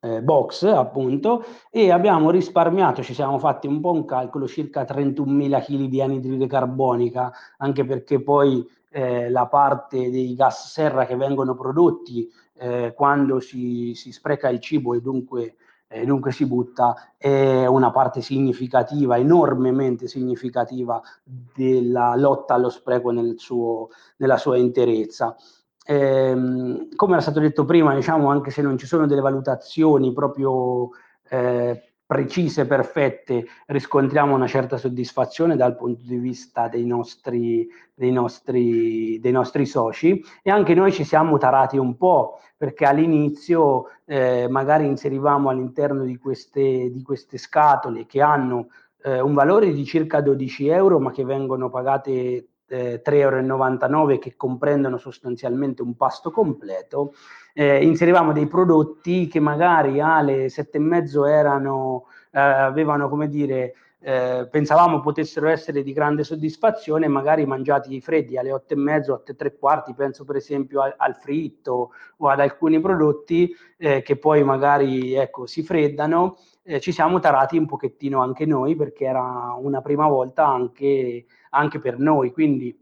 eh, 0.00 0.22
box 0.22 0.64
appunto 0.64 1.44
e 1.70 1.92
abbiamo 1.92 2.30
risparmiato, 2.30 3.04
ci 3.04 3.14
siamo 3.14 3.38
fatti 3.38 3.68
un 3.68 3.80
po' 3.80 3.92
un 3.92 4.04
calcolo, 4.04 4.48
circa 4.48 4.82
31.000 4.82 5.62
kg 5.62 5.84
di 5.84 6.02
anidride 6.02 6.48
carbonica, 6.48 7.32
anche 7.58 7.84
perché 7.84 8.20
poi 8.20 8.68
eh, 8.96 9.28
la 9.28 9.46
parte 9.46 10.10
dei 10.10 10.34
gas 10.34 10.72
serra 10.72 11.04
che 11.04 11.16
vengono 11.16 11.54
prodotti 11.54 12.32
eh, 12.54 12.94
quando 12.96 13.40
si, 13.40 13.92
si, 13.94 14.10
spreca 14.10 14.48
il 14.48 14.58
cibo 14.58 14.94
e 14.94 15.02
dunque 15.02 15.56
eh, 15.88 16.06
dunque 16.06 16.32
si 16.32 16.46
butta, 16.46 17.12
è 17.16 17.66
una 17.66 17.90
parte 17.90 18.22
significativa, 18.22 19.18
enormemente 19.18 20.08
significativa 20.08 21.00
della 21.22 22.16
lotta 22.16 22.54
allo 22.54 22.70
spreco 22.70 23.10
nel 23.10 23.34
suo, 23.38 23.90
nella 24.16 24.38
sua 24.38 24.56
interezza. 24.56 25.36
Eh, 25.84 26.88
come 26.96 27.12
era 27.12 27.20
stato 27.20 27.38
detto 27.38 27.64
prima, 27.66 27.94
diciamo, 27.94 28.30
anche 28.30 28.50
se 28.50 28.62
non 28.62 28.78
ci 28.78 28.86
sono 28.86 29.06
delle 29.06 29.20
valutazioni 29.20 30.12
proprio 30.12 30.88
eh, 31.28 31.95
precise, 32.06 32.66
perfette, 32.66 33.46
riscontriamo 33.66 34.34
una 34.34 34.46
certa 34.46 34.76
soddisfazione 34.76 35.56
dal 35.56 35.76
punto 35.76 36.04
di 36.06 36.16
vista 36.16 36.68
dei 36.68 36.86
nostri, 36.86 37.68
dei 37.92 38.12
nostri, 38.12 39.18
dei 39.20 39.32
nostri 39.32 39.66
soci. 39.66 40.22
E 40.42 40.50
anche 40.50 40.74
noi 40.74 40.92
ci 40.92 41.04
siamo 41.04 41.36
tarati 41.36 41.76
un 41.76 41.96
po' 41.96 42.38
perché 42.56 42.86
all'inizio 42.86 43.86
eh, 44.04 44.46
magari 44.48 44.86
inserivamo 44.86 45.50
all'interno 45.50 46.04
di 46.04 46.16
queste, 46.16 46.90
di 46.90 47.02
queste 47.02 47.38
scatole 47.38 48.06
che 48.06 48.22
hanno 48.22 48.68
eh, 49.02 49.20
un 49.20 49.34
valore 49.34 49.72
di 49.72 49.84
circa 49.84 50.20
12 50.20 50.68
euro 50.68 50.98
ma 51.00 51.10
che 51.10 51.24
vengono 51.24 51.68
pagate 51.68 52.46
eh, 52.68 53.02
3,99 53.04 53.90
euro 53.90 54.18
che 54.18 54.34
comprendono 54.36 54.98
sostanzialmente 54.98 55.82
un 55.82 55.96
pasto 55.96 56.30
completo, 56.30 57.14
eh, 57.54 57.82
inserivamo 57.82 58.32
dei 58.32 58.46
prodotti 58.46 59.28
che 59.28 59.40
magari 59.40 60.00
alle 60.00 60.48
sette 60.48 60.78
e 60.78 60.80
mezzo 60.80 61.24
erano, 61.26 62.06
eh, 62.30 62.40
avevano 62.40 63.08
come 63.08 63.28
dire, 63.28 63.74
eh, 64.00 64.46
pensavamo 64.50 65.00
potessero 65.00 65.48
essere 65.48 65.82
di 65.82 65.92
grande 65.92 66.22
soddisfazione, 66.22 67.08
magari 67.08 67.46
mangiati 67.46 68.00
freddi 68.00 68.36
alle 68.36 68.52
otto 68.52 68.74
e 68.74 68.76
mezzo, 68.76 69.14
otto 69.14 69.32
e 69.32 69.36
tre 69.36 69.56
quarti, 69.56 69.94
penso 69.94 70.24
per 70.24 70.36
esempio 70.36 70.82
al, 70.82 70.94
al 70.96 71.16
fritto 71.16 71.92
o 72.18 72.28
ad 72.28 72.40
alcuni 72.40 72.80
prodotti 72.80 73.54
eh, 73.78 74.02
che 74.02 74.16
poi 74.16 74.44
magari 74.44 75.14
ecco, 75.14 75.46
si 75.46 75.62
freddano, 75.62 76.36
eh, 76.62 76.80
ci 76.80 76.92
siamo 76.92 77.18
tarati 77.20 77.56
un 77.56 77.66
pochettino 77.66 78.20
anche 78.20 78.44
noi 78.46 78.76
perché 78.76 79.06
era 79.06 79.56
una 79.58 79.80
prima 79.80 80.06
volta 80.06 80.46
anche 80.46 81.26
anche 81.50 81.78
per 81.78 81.98
noi, 81.98 82.32
quindi 82.32 82.78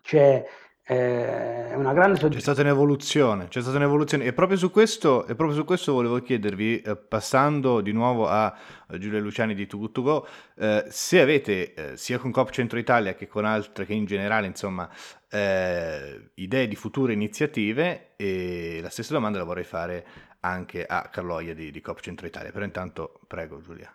c'è 0.00 0.44
eh, 0.90 1.74
una 1.74 1.92
grande 1.92 2.18
soddisfazione. 2.18 2.30
C'è 2.30 2.40
stata 2.40 2.60
un'evoluzione, 2.62 3.48
c'è 3.48 3.60
stata 3.60 3.76
un'evoluzione 3.76 4.24
e 4.24 4.32
proprio 4.32 4.56
su 4.56 4.70
questo, 4.70 5.26
e 5.26 5.34
proprio 5.34 5.58
su 5.58 5.64
questo 5.64 5.92
volevo 5.92 6.18
chiedervi, 6.22 6.80
eh, 6.80 6.96
passando 6.96 7.82
di 7.82 7.92
nuovo 7.92 8.26
a 8.26 8.56
Giulia 8.98 9.20
Luciani 9.20 9.54
di 9.54 9.66
Too 9.66 9.80
Good 9.80 9.92
To 9.92 10.02
Go, 10.02 10.26
eh, 10.56 10.86
se 10.88 11.20
avete 11.20 11.74
eh, 11.74 11.96
sia 11.98 12.18
con 12.18 12.30
Coop 12.30 12.48
Centro 12.50 12.78
Italia 12.78 13.14
che 13.14 13.26
con 13.26 13.44
altre, 13.44 13.84
che 13.84 13.92
in 13.92 14.06
generale, 14.06 14.46
insomma, 14.46 14.88
eh, 15.28 16.30
idee 16.34 16.66
di 16.66 16.74
future 16.74 17.12
iniziative 17.12 18.14
e 18.16 18.80
la 18.80 18.88
stessa 18.88 19.12
domanda 19.12 19.36
la 19.36 19.44
vorrei 19.44 19.64
fare 19.64 20.06
anche 20.40 20.86
a 20.86 21.10
Carloia 21.12 21.54
di, 21.54 21.70
di 21.70 21.80
Coop 21.82 22.00
Centro 22.00 22.26
Italia, 22.26 22.50
però 22.50 22.64
intanto 22.64 23.20
prego 23.26 23.60
Giulia 23.60 23.92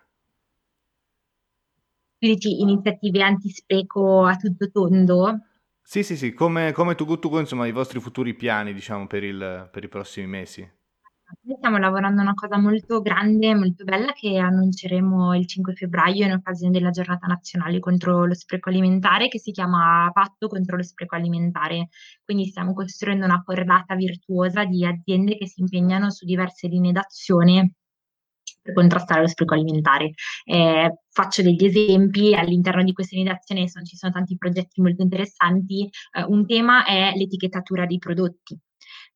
dici 2.18 2.60
iniziative 2.60 3.22
antispreco 3.22 4.24
a 4.24 4.36
tutto 4.36 4.70
tondo? 4.70 5.40
Sì, 5.86 6.02
sì, 6.02 6.16
sì, 6.16 6.32
come, 6.32 6.72
come 6.72 6.94
tu, 6.94 7.04
tu, 7.18 7.38
insomma, 7.38 7.66
i 7.66 7.72
vostri 7.72 8.00
futuri 8.00 8.34
piani, 8.34 8.72
diciamo, 8.72 9.06
per, 9.06 9.22
il, 9.22 9.68
per 9.70 9.84
i 9.84 9.88
prossimi 9.88 10.26
mesi. 10.26 10.68
Noi 11.42 11.56
stiamo 11.56 11.76
lavorando 11.78 12.20
a 12.20 12.22
una 12.24 12.34
cosa 12.34 12.58
molto 12.58 13.00
grande, 13.02 13.54
molto 13.54 13.84
bella 13.84 14.12
che 14.12 14.38
annunceremo 14.38 15.34
il 15.36 15.46
5 15.46 15.74
febbraio 15.74 16.24
in 16.24 16.32
occasione 16.32 16.72
della 16.72 16.90
giornata 16.90 17.26
nazionale 17.26 17.80
contro 17.80 18.24
lo 18.24 18.34
spreco 18.34 18.70
alimentare 18.70 19.28
che 19.28 19.38
si 19.38 19.50
chiama 19.50 20.10
Patto 20.12 20.48
contro 20.48 20.76
lo 20.76 20.82
spreco 20.82 21.16
alimentare. 21.16 21.88
Quindi 22.24 22.46
stiamo 22.46 22.72
costruendo 22.72 23.26
una 23.26 23.42
cordata 23.42 23.94
virtuosa 23.94 24.64
di 24.64 24.86
aziende 24.86 25.36
che 25.36 25.46
si 25.46 25.60
impegnano 25.60 26.10
su 26.10 26.24
diverse 26.24 26.66
linee 26.68 26.92
d'azione 26.92 27.74
per 28.64 28.72
contrastare 28.72 29.20
lo 29.20 29.28
spreco 29.28 29.54
alimentare. 29.54 30.12
Eh, 30.44 31.00
faccio 31.10 31.42
degli 31.42 31.64
esempi, 31.64 32.34
all'interno 32.34 32.82
di 32.82 32.92
questa 32.92 33.14
iniziazione 33.14 33.68
sono, 33.68 33.84
ci 33.84 33.96
sono 33.96 34.12
tanti 34.12 34.36
progetti 34.38 34.80
molto 34.80 35.02
interessanti. 35.02 35.88
Eh, 36.12 36.24
un 36.24 36.46
tema 36.46 36.84
è 36.84 37.12
l'etichettatura 37.14 37.84
dei 37.84 37.98
prodotti. 37.98 38.58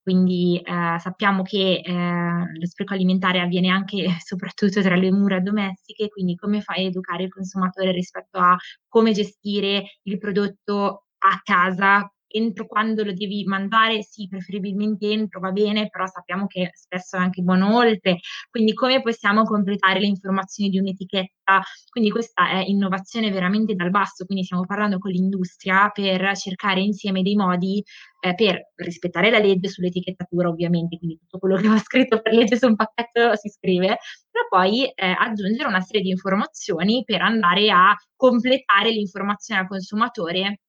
Quindi 0.03 0.59
eh, 0.59 0.97
sappiamo 0.99 1.43
che 1.43 1.83
eh, 1.85 1.93
lo 1.93 2.67
spreco 2.67 2.95
alimentare 2.95 3.41
avviene 3.41 3.69
anche 3.69 4.05
e 4.05 4.17
soprattutto 4.25 4.83
tra 4.83 4.97
le 4.97 5.11
mura 5.11 5.41
domestiche, 5.41 6.09
quindi 6.09 6.37
come 6.37 6.61
fai 6.61 6.85
a 6.85 6.89
educare 6.89 7.25
il 7.25 7.31
consumatore 7.31 7.93
rispetto 7.93 8.39
a 8.39 8.57
come 8.87 9.13
gestire 9.13 9.99
il 10.03 10.19
prodotto 10.19 11.05
a 11.19 11.41
casa 11.43 12.11
entro 12.29 12.67
quando 12.67 13.05
lo 13.05 13.13
devi 13.13 13.45
mandare, 13.45 14.03
sì, 14.03 14.29
preferibilmente 14.29 15.11
entro, 15.11 15.41
va 15.41 15.51
bene, 15.51 15.89
però 15.89 16.07
sappiamo 16.07 16.47
che 16.47 16.71
spesso 16.75 17.17
è 17.17 17.21
anche 17.21 17.43
buono 17.43 17.77
oltre, 17.77 18.19
quindi 18.51 18.75
come 18.75 19.01
possiamo 19.03 19.43
completare 19.45 20.01
le 20.01 20.07
informazioni 20.07 20.71
di 20.71 20.79
un'etichetta? 20.79 21.63
Quindi 21.91 22.11
questa 22.11 22.51
è 22.51 22.65
innovazione 22.67 23.31
veramente 23.31 23.75
dal 23.75 23.91
basso, 23.91 24.25
quindi 24.27 24.45
stiamo 24.45 24.65
parlando 24.67 24.99
con 24.99 25.11
l'industria 25.11 25.89
per 25.91 26.37
cercare 26.37 26.81
insieme 26.81 27.23
dei 27.23 27.35
modi 27.35 27.83
eh, 28.21 28.35
per 28.35 28.73
rispettare 28.77 29.31
la 29.31 29.39
legge 29.39 29.69
sull'etichettatura 29.69 30.49
ovviamente, 30.49 30.99
quindi 30.99 31.19
tutto 31.19 31.39
quello 31.39 31.57
che 31.57 31.69
va 31.69 31.79
scritto 31.79 32.21
per 32.21 32.35
legge 32.35 32.57
su 32.57 32.67
un 32.67 32.77
pacchetto 32.77 33.35
si 33.37 33.49
scrive, 33.49 33.99
però 34.31 34.47
poi 34.49 34.87
eh, 34.89 35.15
aggiungere 35.19 35.69
una 35.69 35.81
serie 35.81 36.03
di 36.03 36.11
informazioni 36.11 37.03
per 37.05 37.23
andare 37.23 37.71
a 37.71 37.95
completare 38.17 38.91
l'informazione 38.91 39.61
al 39.61 39.69
consumatore 39.69 40.61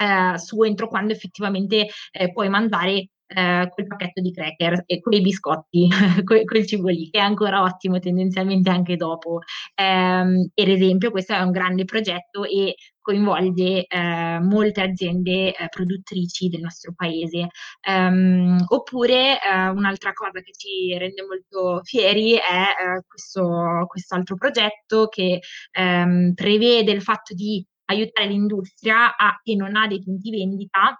eh, 0.00 0.38
su 0.38 0.62
entro 0.62 0.88
quando 0.88 1.12
effettivamente 1.12 1.88
eh, 2.12 2.32
puoi 2.32 2.48
mandare 2.48 3.08
eh, 3.32 3.68
quel 3.72 3.86
pacchetto 3.86 4.20
di 4.20 4.32
cracker 4.32 4.82
e 4.86 5.00
quei 5.00 5.20
biscotti, 5.20 5.88
quel, 6.24 6.44
quel 6.44 6.66
cibo 6.66 6.88
lì, 6.88 7.10
che 7.10 7.18
è 7.18 7.22
ancora 7.22 7.62
ottimo 7.62 7.98
tendenzialmente 7.98 8.70
anche 8.70 8.96
dopo. 8.96 9.40
Per 9.74 10.68
esempio, 10.68 11.10
questo 11.10 11.34
è 11.34 11.40
un 11.40 11.50
grande 11.50 11.84
progetto 11.84 12.44
e 12.44 12.74
coinvolge 13.00 13.86
eh, 13.86 14.38
molte 14.40 14.82
aziende 14.82 15.54
eh, 15.54 15.68
produttrici 15.68 16.48
del 16.48 16.60
nostro 16.60 16.92
paese. 16.94 17.48
Um, 17.88 18.62
oppure 18.68 19.38
eh, 19.40 19.68
un'altra 19.68 20.12
cosa 20.12 20.40
che 20.40 20.52
ci 20.52 20.96
rende 20.98 21.24
molto 21.24 21.80
fieri 21.84 22.34
è 22.34 22.98
eh, 22.98 23.02
questo 23.06 23.86
altro 24.08 24.36
progetto 24.36 25.08
che 25.08 25.40
ehm, 25.72 26.34
prevede 26.34 26.92
il 26.92 27.02
fatto 27.02 27.34
di 27.34 27.64
aiutare 27.90 28.28
l'industria 28.28 29.16
a, 29.16 29.38
che 29.42 29.54
non 29.54 29.76
ha 29.76 29.86
dei 29.86 30.02
punti 30.02 30.30
vendita 30.30 30.98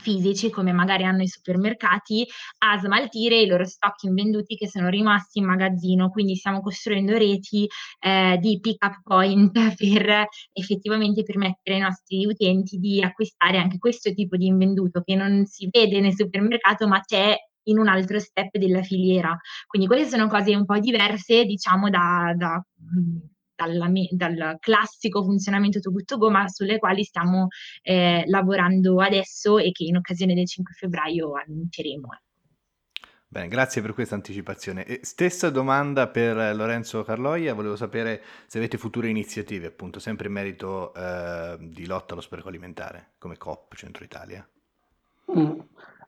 fisici 0.00 0.50
come 0.50 0.72
magari 0.72 1.04
hanno 1.04 1.22
i 1.22 1.28
supermercati 1.28 2.26
a 2.58 2.78
smaltire 2.78 3.40
i 3.40 3.46
loro 3.46 3.64
stock 3.64 4.02
invenduti 4.04 4.56
che 4.56 4.68
sono 4.68 4.88
rimasti 4.88 5.38
in 5.38 5.46
magazzino. 5.46 6.10
Quindi 6.10 6.36
stiamo 6.36 6.60
costruendo 6.60 7.16
reti 7.16 7.68
eh, 8.00 8.38
di 8.40 8.58
pick 8.60 8.84
up 8.84 9.02
point 9.02 9.52
per 9.76 10.26
effettivamente 10.52 11.22
permettere 11.22 11.76
ai 11.76 11.82
nostri 11.82 12.24
utenti 12.26 12.78
di 12.78 13.02
acquistare 13.02 13.58
anche 13.58 13.78
questo 13.78 14.12
tipo 14.14 14.36
di 14.36 14.46
invenduto 14.46 15.02
che 15.02 15.14
non 15.14 15.44
si 15.46 15.68
vede 15.70 16.00
nel 16.00 16.14
supermercato 16.14 16.88
ma 16.88 17.00
c'è 17.00 17.36
in 17.64 17.78
un 17.78 17.88
altro 17.88 18.18
step 18.18 18.56
della 18.56 18.82
filiera. 18.82 19.36
Quindi 19.66 19.86
queste 19.86 20.08
sono 20.08 20.26
cose 20.28 20.54
un 20.54 20.64
po' 20.64 20.78
diverse 20.78 21.44
diciamo 21.44 21.90
da, 21.90 22.34
da 22.36 22.64
dalla, 23.66 23.90
dal 24.10 24.56
classico 24.60 25.22
funzionamento 25.22 25.80
to 25.80 25.90
good 25.90 26.04
to 26.04 26.18
go, 26.18 26.30
ma 26.30 26.48
sulle 26.48 26.78
quali 26.78 27.04
stiamo 27.04 27.48
eh, 27.82 28.24
lavorando 28.26 29.00
adesso 29.00 29.58
e 29.58 29.72
che 29.72 29.84
in 29.84 29.96
occasione 29.96 30.34
del 30.34 30.46
5 30.46 30.74
febbraio 30.74 31.32
annunceremo. 31.34 32.08
Bene, 33.32 33.48
grazie 33.48 33.80
per 33.80 33.94
questa 33.94 34.14
anticipazione. 34.14 34.84
E 34.84 35.00
stessa 35.04 35.48
domanda 35.48 36.06
per 36.06 36.54
Lorenzo 36.54 37.02
Carloia, 37.02 37.54
volevo 37.54 37.76
sapere 37.76 38.20
se 38.46 38.58
avete 38.58 38.76
future 38.76 39.08
iniziative, 39.08 39.68
appunto, 39.68 39.98
sempre 40.00 40.26
in 40.26 40.34
merito 40.34 40.92
eh, 40.92 41.56
di 41.58 41.86
lotta 41.86 42.12
allo 42.12 42.20
spreco 42.20 42.48
alimentare, 42.48 43.12
come 43.16 43.38
COP 43.38 43.74
Centro 43.74 44.04
Italia. 44.04 44.46
Mm. 45.34 45.60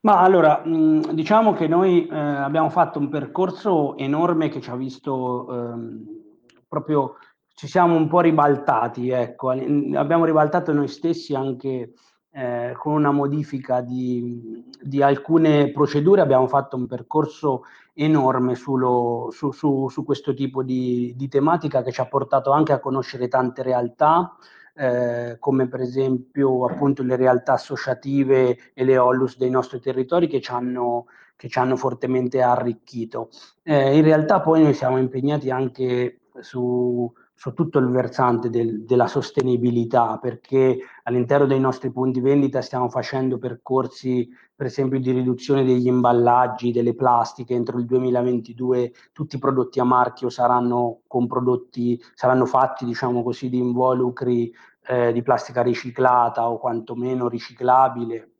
Ma 0.03 0.21
allora, 0.21 0.61
mh, 0.67 0.71
mm, 0.71 1.01
diciamo 1.13 1.55
che 1.55 1.67
noi 1.67 2.07
eh, 2.07 2.15
abbiamo 2.15 2.69
fatto 2.69 2.99
un 2.99 3.09
percorso 3.09 3.97
enorme 3.97 4.51
che 4.51 4.61
ci 4.61 4.69
ha 4.69 4.77
visto 4.77 5.47
ehm, 5.51 6.05
proprio 6.69 7.17
ci 7.55 7.69
siamo 7.69 7.95
un 7.95 8.09
po' 8.09 8.21
ribaltati, 8.21 9.11
ecco, 9.11 9.51
abbiamo 9.51 10.25
ribaltato 10.25 10.73
noi 10.73 10.89
stessi 10.89 11.35
anche 11.35 11.93
eh, 12.33 12.75
con 12.77 12.95
una 12.95 13.13
modifica 13.13 13.81
di, 13.81 14.65
di, 14.83 15.01
alcune 15.03 15.71
procedure, 15.71 16.21
abbiamo 16.21 16.49
fatto 16.49 16.77
un 16.77 16.89
percorso 16.89 17.63
enorme 17.95 18.57
sullo, 18.57 19.29
su, 19.31 19.53
su, 19.53 19.89
su, 19.89 20.05
questo 20.05 20.35
tipo 20.35 20.65
di, 20.65 21.15
di, 21.17 21.29
tematica 21.29 21.83
che 21.83 21.93
ci 21.93 22.01
ha 22.01 22.07
portato 22.07 22.51
anche 22.51 22.73
a 22.73 22.81
conoscere 22.81 23.29
tante 23.29 23.63
realtà, 23.63 24.35
eh, 24.75 25.37
come 25.39 25.69
per 25.69 25.81
esempio 25.81 26.65
appunto 26.65 27.05
le 27.05 27.15
realtà 27.15 27.53
associative 27.53 28.73
e 28.75 28.85
le 28.85 28.99
OLUS 28.99 29.37
dei 29.39 29.51
nostri 29.51 29.79
territori 29.79 30.27
che 30.27 30.41
ci 30.41 30.51
hanno, 30.51 31.07
che 31.37 31.49
ci 31.49 31.61
hanno 31.61 31.77
fortemente 31.77 32.43
arricchito. 32.43 33.29
Eh, 33.63 33.97
in 33.97 34.03
realtà 34.03 34.41
poi 34.41 34.61
noi 34.61 34.75
siamo 34.75 34.99
impegnati 34.99 35.51
anche 35.51 36.23
su 36.41 37.13
su 37.35 37.53
tutto 37.53 37.79
il 37.79 37.89
versante 37.89 38.49
del, 38.49 38.85
della 38.85 39.09
sostenibilità, 39.09 40.19
perché 40.19 40.79
all'interno 41.03 41.47
dei 41.47 41.61
nostri 41.61 41.91
punti 41.91 42.21
vendita 42.21 42.63
stiamo 42.63 42.89
facendo 42.89 43.39
percorsi, 43.39 44.29
per 44.55 44.67
esempio, 44.67 45.01
di 45.01 45.11
riduzione 45.11 45.65
degli 45.65 45.89
imballaggi, 45.89 46.73
delle 46.73 46.95
plastiche. 46.95 47.55
Entro 47.55 47.79
il 47.79 47.87
2022 47.87 48.93
tutti 49.13 49.37
i 49.37 49.41
prodotti 49.41 49.81
a 49.81 49.85
marchio 49.85 50.31
saranno 50.31 51.01
con 51.07 51.27
prodotti, 51.27 52.01
saranno 52.15 52.47
fatti, 52.47 52.85
diciamo 52.85 53.23
così, 53.23 53.49
di 53.49 53.59
involucri 53.59 54.53
eh, 54.87 55.13
di 55.13 55.23
plastica 55.23 55.63
riciclata 55.63 56.49
o 56.49 56.59
quantomeno 56.59 57.29
riciclabile. 57.29 58.31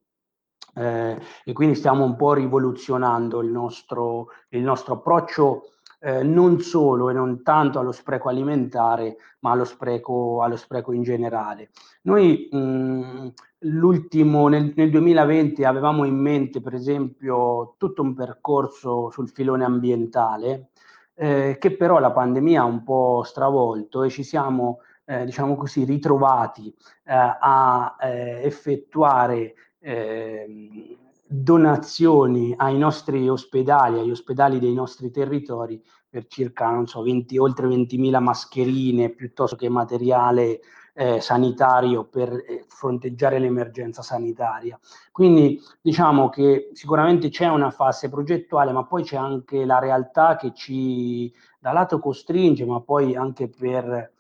Eh, 0.77 1.21
e 1.45 1.53
quindi 1.53 1.77
stiamo 1.77 2.05
un 2.05 2.17
po' 2.17 2.33
rivoluzionando 2.35 3.41
il 3.41 3.51
nostro, 3.51 4.29
il 4.49 4.63
nostro 4.63 4.95
approccio 4.95 5.69
eh, 6.05 6.23
non 6.23 6.61
solo 6.61 7.09
e 7.09 7.15
non 7.15 7.43
tanto 7.43 7.79
allo 7.79 7.91
spreco 7.91 8.29
alimentare, 8.29 9.17
ma 9.41 9.53
allo 9.53 9.65
spreco, 9.65 10.43
allo 10.43 10.57
spreco 10.57 10.93
in 10.93 11.03
generale. 11.03 11.71
Noi 12.03 12.47
mh, 12.51 13.33
l'ultimo, 13.61 14.49
nel, 14.49 14.75
nel 14.77 14.91
2020 14.91 15.65
avevamo 15.65 16.05
in 16.05 16.17
mente, 16.17 16.61
per 16.61 16.75
esempio, 16.75 17.77
tutto 17.79 18.03
un 18.03 18.13
percorso 18.15 19.11
sul 19.11 19.31
filone 19.31 19.65
ambientale, 19.65 20.69
eh, 21.15 21.57
che 21.59 21.75
però 21.75 21.99
la 21.99 22.13
pandemia 22.13 22.61
ha 22.61 22.65
un 22.65 22.83
po' 22.83 23.23
stravolto 23.25 24.03
e 24.03 24.11
ci 24.11 24.25
siamo, 24.25 24.81
eh, 25.07 25.25
diciamo 25.25 25.57
così, 25.57 25.85
ritrovati 25.85 26.69
eh, 27.05 27.15
a 27.15 27.97
eh, 27.99 28.43
effettuare 28.45 29.55
ehm, 29.79 31.04
donazioni 31.43 32.55
ai 32.57 32.79
nostri 32.79 33.29
ospedali, 33.29 33.99
agli 33.99 34.11
ospedali 34.11 34.59
dei 34.59 34.73
nostri 34.73 35.11
territori 35.11 35.83
per 36.09 36.27
circa, 36.29 36.71
non 36.71 36.87
so, 36.87 37.03
20, 37.03 37.37
oltre 37.39 37.67
20.000 37.67 38.21
mascherine 38.21 39.11
piuttosto 39.11 39.57
che 39.57 39.69
materiale 39.69 40.61
eh, 40.95 41.21
sanitario 41.21 42.05
per 42.05 42.33
eh, 42.33 42.65
fronteggiare 42.69 43.41
l'emergenza 43.41 44.01
sanitaria. 44.01 44.79
Quindi 45.11 45.61
diciamo 45.81 46.29
che 46.29 46.71
sicuramente 46.73 47.31
c'è 47.31 47.49
una 47.49 47.73
fase 47.73 48.09
progettuale, 48.09 48.71
ma 48.71 48.85
poi 48.85 49.03
c'è 49.03 49.17
anche 49.17 49.65
la 49.65 49.81
realtà 49.81 50.37
che 50.37 50.53
ci 50.55 51.33
da 51.59 51.73
lato 51.73 51.99
costringe, 51.99 52.65
ma 52.65 52.81
poi 52.81 53.17
anche 53.17 53.49
per 53.49 54.13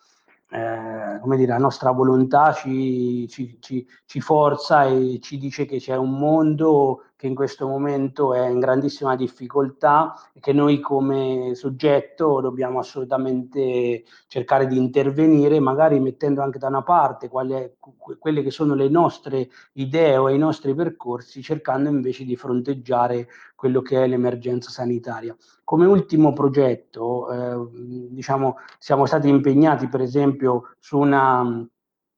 eh, 0.55 1.19
come 1.21 1.37
dire, 1.37 1.49
la 1.49 1.59
nostra 1.59 1.91
volontà 1.91 2.53
ci, 2.53 3.27
ci, 3.29 3.59
ci, 3.61 3.85
ci, 4.07 4.21
forza 4.21 4.85
e 4.85 5.19
ci 5.21 5.37
dice 5.37 5.65
che 5.65 5.79
c'è 5.79 5.97
un 5.97 6.17
mondo 6.17 7.07
che 7.17 7.27
in 7.27 7.35
questo 7.35 7.67
momento 7.67 8.35
è 8.35 8.49
in 8.49 8.59
grandissima 8.59 9.15
difficoltà 9.17 10.15
e 10.33 10.41
che 10.41 10.53
noi 10.53 10.81
come 10.81 11.53
soggetto 11.55 12.41
dobbiamo 12.41 12.81
assolutamente 12.81 14.05
cercare 14.27 14.67
di 14.67 14.77
intervenire, 14.77 15.61
magari 15.61 16.01
mettendo 16.01 16.43
anche 16.43 16.59
da 16.59 16.69
una 16.69 16.83
parte 16.83 17.29
quale, 17.29 17.77
quelle 18.19 18.43
che 18.43 18.51
sono 18.51 18.75
le 18.75 18.89
nostre 18.89 19.49
idee 19.75 20.17
o 20.17 20.29
i 20.29 20.39
nostri 20.39 20.75
percorsi, 20.75 21.43
cercando 21.43 21.89
invece 21.89 22.25
di 22.25 22.37
fronteggiare 22.37 23.29
quello 23.55 23.81
che 23.81 24.03
è 24.03 24.07
l'emergenza 24.07 24.71
sanitaria. 24.71 25.35
Come 25.63 25.87
ultimo 25.87 26.33
progetto, 26.33 27.31
eh, 27.31 27.69
diciamo, 28.11 28.57
siamo 28.79 29.07
stati 29.07 29.29
impegnati 29.29 29.89
per 29.89 30.01
esempio 30.01 30.75
su 30.79 30.99
una 30.99 31.67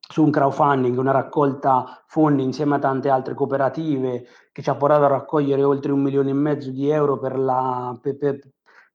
su 0.08 0.22
un 0.22 0.30
crowdfunding, 0.30 0.96
una 0.98 1.10
raccolta 1.12 2.02
fondi 2.06 2.42
insieme 2.42 2.76
a 2.76 2.78
tante 2.78 3.08
altre 3.08 3.34
cooperative 3.34 4.26
che 4.52 4.62
ci 4.62 4.70
ha 4.70 4.76
portato 4.76 5.04
a 5.04 5.08
raccogliere 5.08 5.62
oltre 5.62 5.92
un 5.92 6.00
milione 6.00 6.30
e 6.30 6.34
mezzo 6.34 6.70
di 6.70 6.88
euro 6.88 7.18
per, 7.18 7.38
la, 7.38 7.96
per, 8.00 8.16
per, 8.16 8.38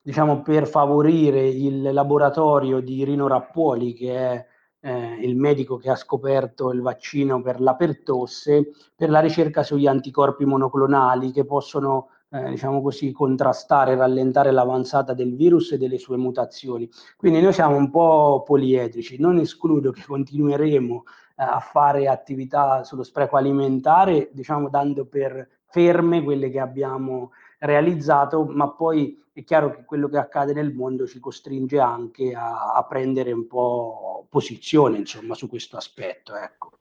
diciamo, 0.01 0.41
per 0.41 0.67
favorire 0.67 1.47
il 1.47 1.81
laboratorio 1.93 2.79
di 2.79 3.03
Rino 3.03 3.27
Rappuoli, 3.27 3.93
che 3.93 4.15
è 4.15 4.45
eh, 4.81 5.19
il 5.21 5.35
medico 5.37 5.77
che 5.77 5.89
ha 5.89 5.95
scoperto 5.95 6.71
il 6.71 6.81
vaccino 6.81 7.41
per 7.41 7.61
la 7.61 7.75
pertosse, 7.75 8.71
per 8.95 9.09
la 9.09 9.19
ricerca 9.19 9.63
sugli 9.63 9.87
anticorpi 9.87 10.45
monoclonali 10.45 11.31
che 11.31 11.45
possono 11.45 12.09
eh, 12.33 12.49
diciamo 12.49 12.81
così, 12.81 13.11
contrastare 13.11 13.95
rallentare 13.95 14.51
l'avanzata 14.51 15.13
del 15.13 15.35
virus 15.35 15.73
e 15.73 15.77
delle 15.77 15.97
sue 15.97 16.17
mutazioni. 16.17 16.89
Quindi 17.17 17.41
noi 17.41 17.53
siamo 17.53 17.75
un 17.75 17.89
po' 17.91 18.43
poliedrici, 18.45 19.19
non 19.19 19.37
escludo 19.37 19.91
che 19.91 20.03
continueremo 20.05 21.03
eh, 21.35 21.43
a 21.43 21.59
fare 21.59 22.07
attività 22.07 22.83
sullo 22.83 23.03
spreco 23.03 23.35
alimentare, 23.35 24.29
diciamo 24.31 24.69
dando 24.69 25.05
per 25.05 25.47
ferme 25.65 26.23
quelle 26.23 26.49
che 26.49 26.59
abbiamo 26.59 27.31
realizzato, 27.61 28.45
ma 28.45 28.69
poi 28.71 29.21
è 29.33 29.43
chiaro 29.43 29.71
che 29.71 29.85
quello 29.85 30.09
che 30.09 30.17
accade 30.17 30.53
nel 30.53 30.73
mondo 30.73 31.07
ci 31.07 31.19
costringe 31.19 31.79
anche 31.79 32.33
a, 32.33 32.73
a 32.73 32.85
prendere 32.85 33.31
un 33.31 33.47
po' 33.47 34.27
posizione 34.29 34.97
insomma, 34.97 35.35
su 35.35 35.47
questo 35.47 35.77
aspetto. 35.77 36.35
Ecco. 36.35 36.79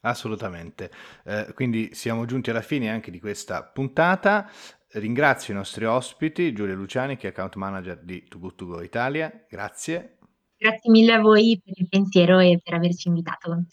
Assolutamente. 0.00 0.90
Eh, 1.24 1.52
quindi 1.54 1.90
siamo 1.94 2.24
giunti 2.24 2.50
alla 2.50 2.62
fine 2.62 2.90
anche 2.90 3.10
di 3.10 3.20
questa 3.20 3.62
puntata. 3.62 4.50
Ringrazio 4.94 5.54
i 5.54 5.56
nostri 5.56 5.84
ospiti, 5.84 6.52
Giulia 6.52 6.74
Luciani, 6.74 7.16
che 7.16 7.28
è 7.28 7.30
account 7.30 7.54
manager 7.56 8.00
di 8.02 8.26
Too 8.26 8.40
Good 8.40 8.54
To 8.56 8.66
Go 8.66 8.82
Italia. 8.82 9.44
Grazie. 9.48 10.18
Grazie 10.56 10.90
mille 10.90 11.12
a 11.12 11.20
voi 11.20 11.60
per 11.62 11.74
il 11.76 11.88
pensiero 11.88 12.38
e 12.38 12.60
per 12.62 12.74
averci 12.74 13.08
invitato. 13.08 13.64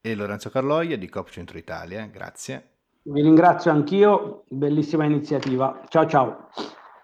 E 0.00 0.14
Lorenzo 0.14 0.50
Carloia 0.50 0.96
di 0.96 1.08
Coop 1.08 1.28
Centro 1.30 1.58
Italia. 1.58 2.06
Grazie. 2.06 2.73
Vi 3.06 3.20
ringrazio 3.20 3.70
anch'io, 3.70 4.44
bellissima 4.48 5.04
iniziativa. 5.04 5.84
Ciao 5.88 6.06
ciao. 6.06 6.48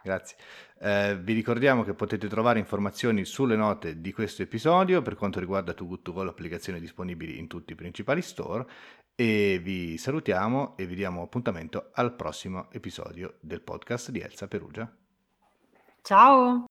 Grazie. 0.03 0.37
Eh, 0.83 1.19
vi 1.23 1.35
ricordiamo 1.35 1.85
che 1.85 1.93
potete 1.93 2.27
trovare 2.27 2.59
informazioni 2.59 3.27
sulle 3.27 3.55
note 3.55 4.01
di 4.01 4.11
questo 4.13 4.41
episodio 4.41 5.03
per 5.03 5.15
quanto 5.15 5.39
riguarda 5.39 5.75
Too 5.75 5.87
Good 5.87 6.03
To 6.03 6.13
Go, 6.13 6.23
l'applicazione 6.23 6.81
disponibile 6.81 7.33
in 7.33 7.49
tutti 7.49 7.73
i 7.73 7.77
principali 7.77 8.23
store 8.23 8.67
e 9.15 9.61
vi 9.63 9.99
salutiamo 9.99 10.79
e 10.79 10.87
vi 10.87 10.95
diamo 10.95 11.21
appuntamento 11.21 11.91
al 11.93 12.15
prossimo 12.15 12.69
episodio 12.73 13.35
del 13.41 13.61
podcast 13.61 14.11
di 14.11 14.21
Elsa 14.21 14.49
Perugia. 14.49 14.91
Ciao! 16.01 16.65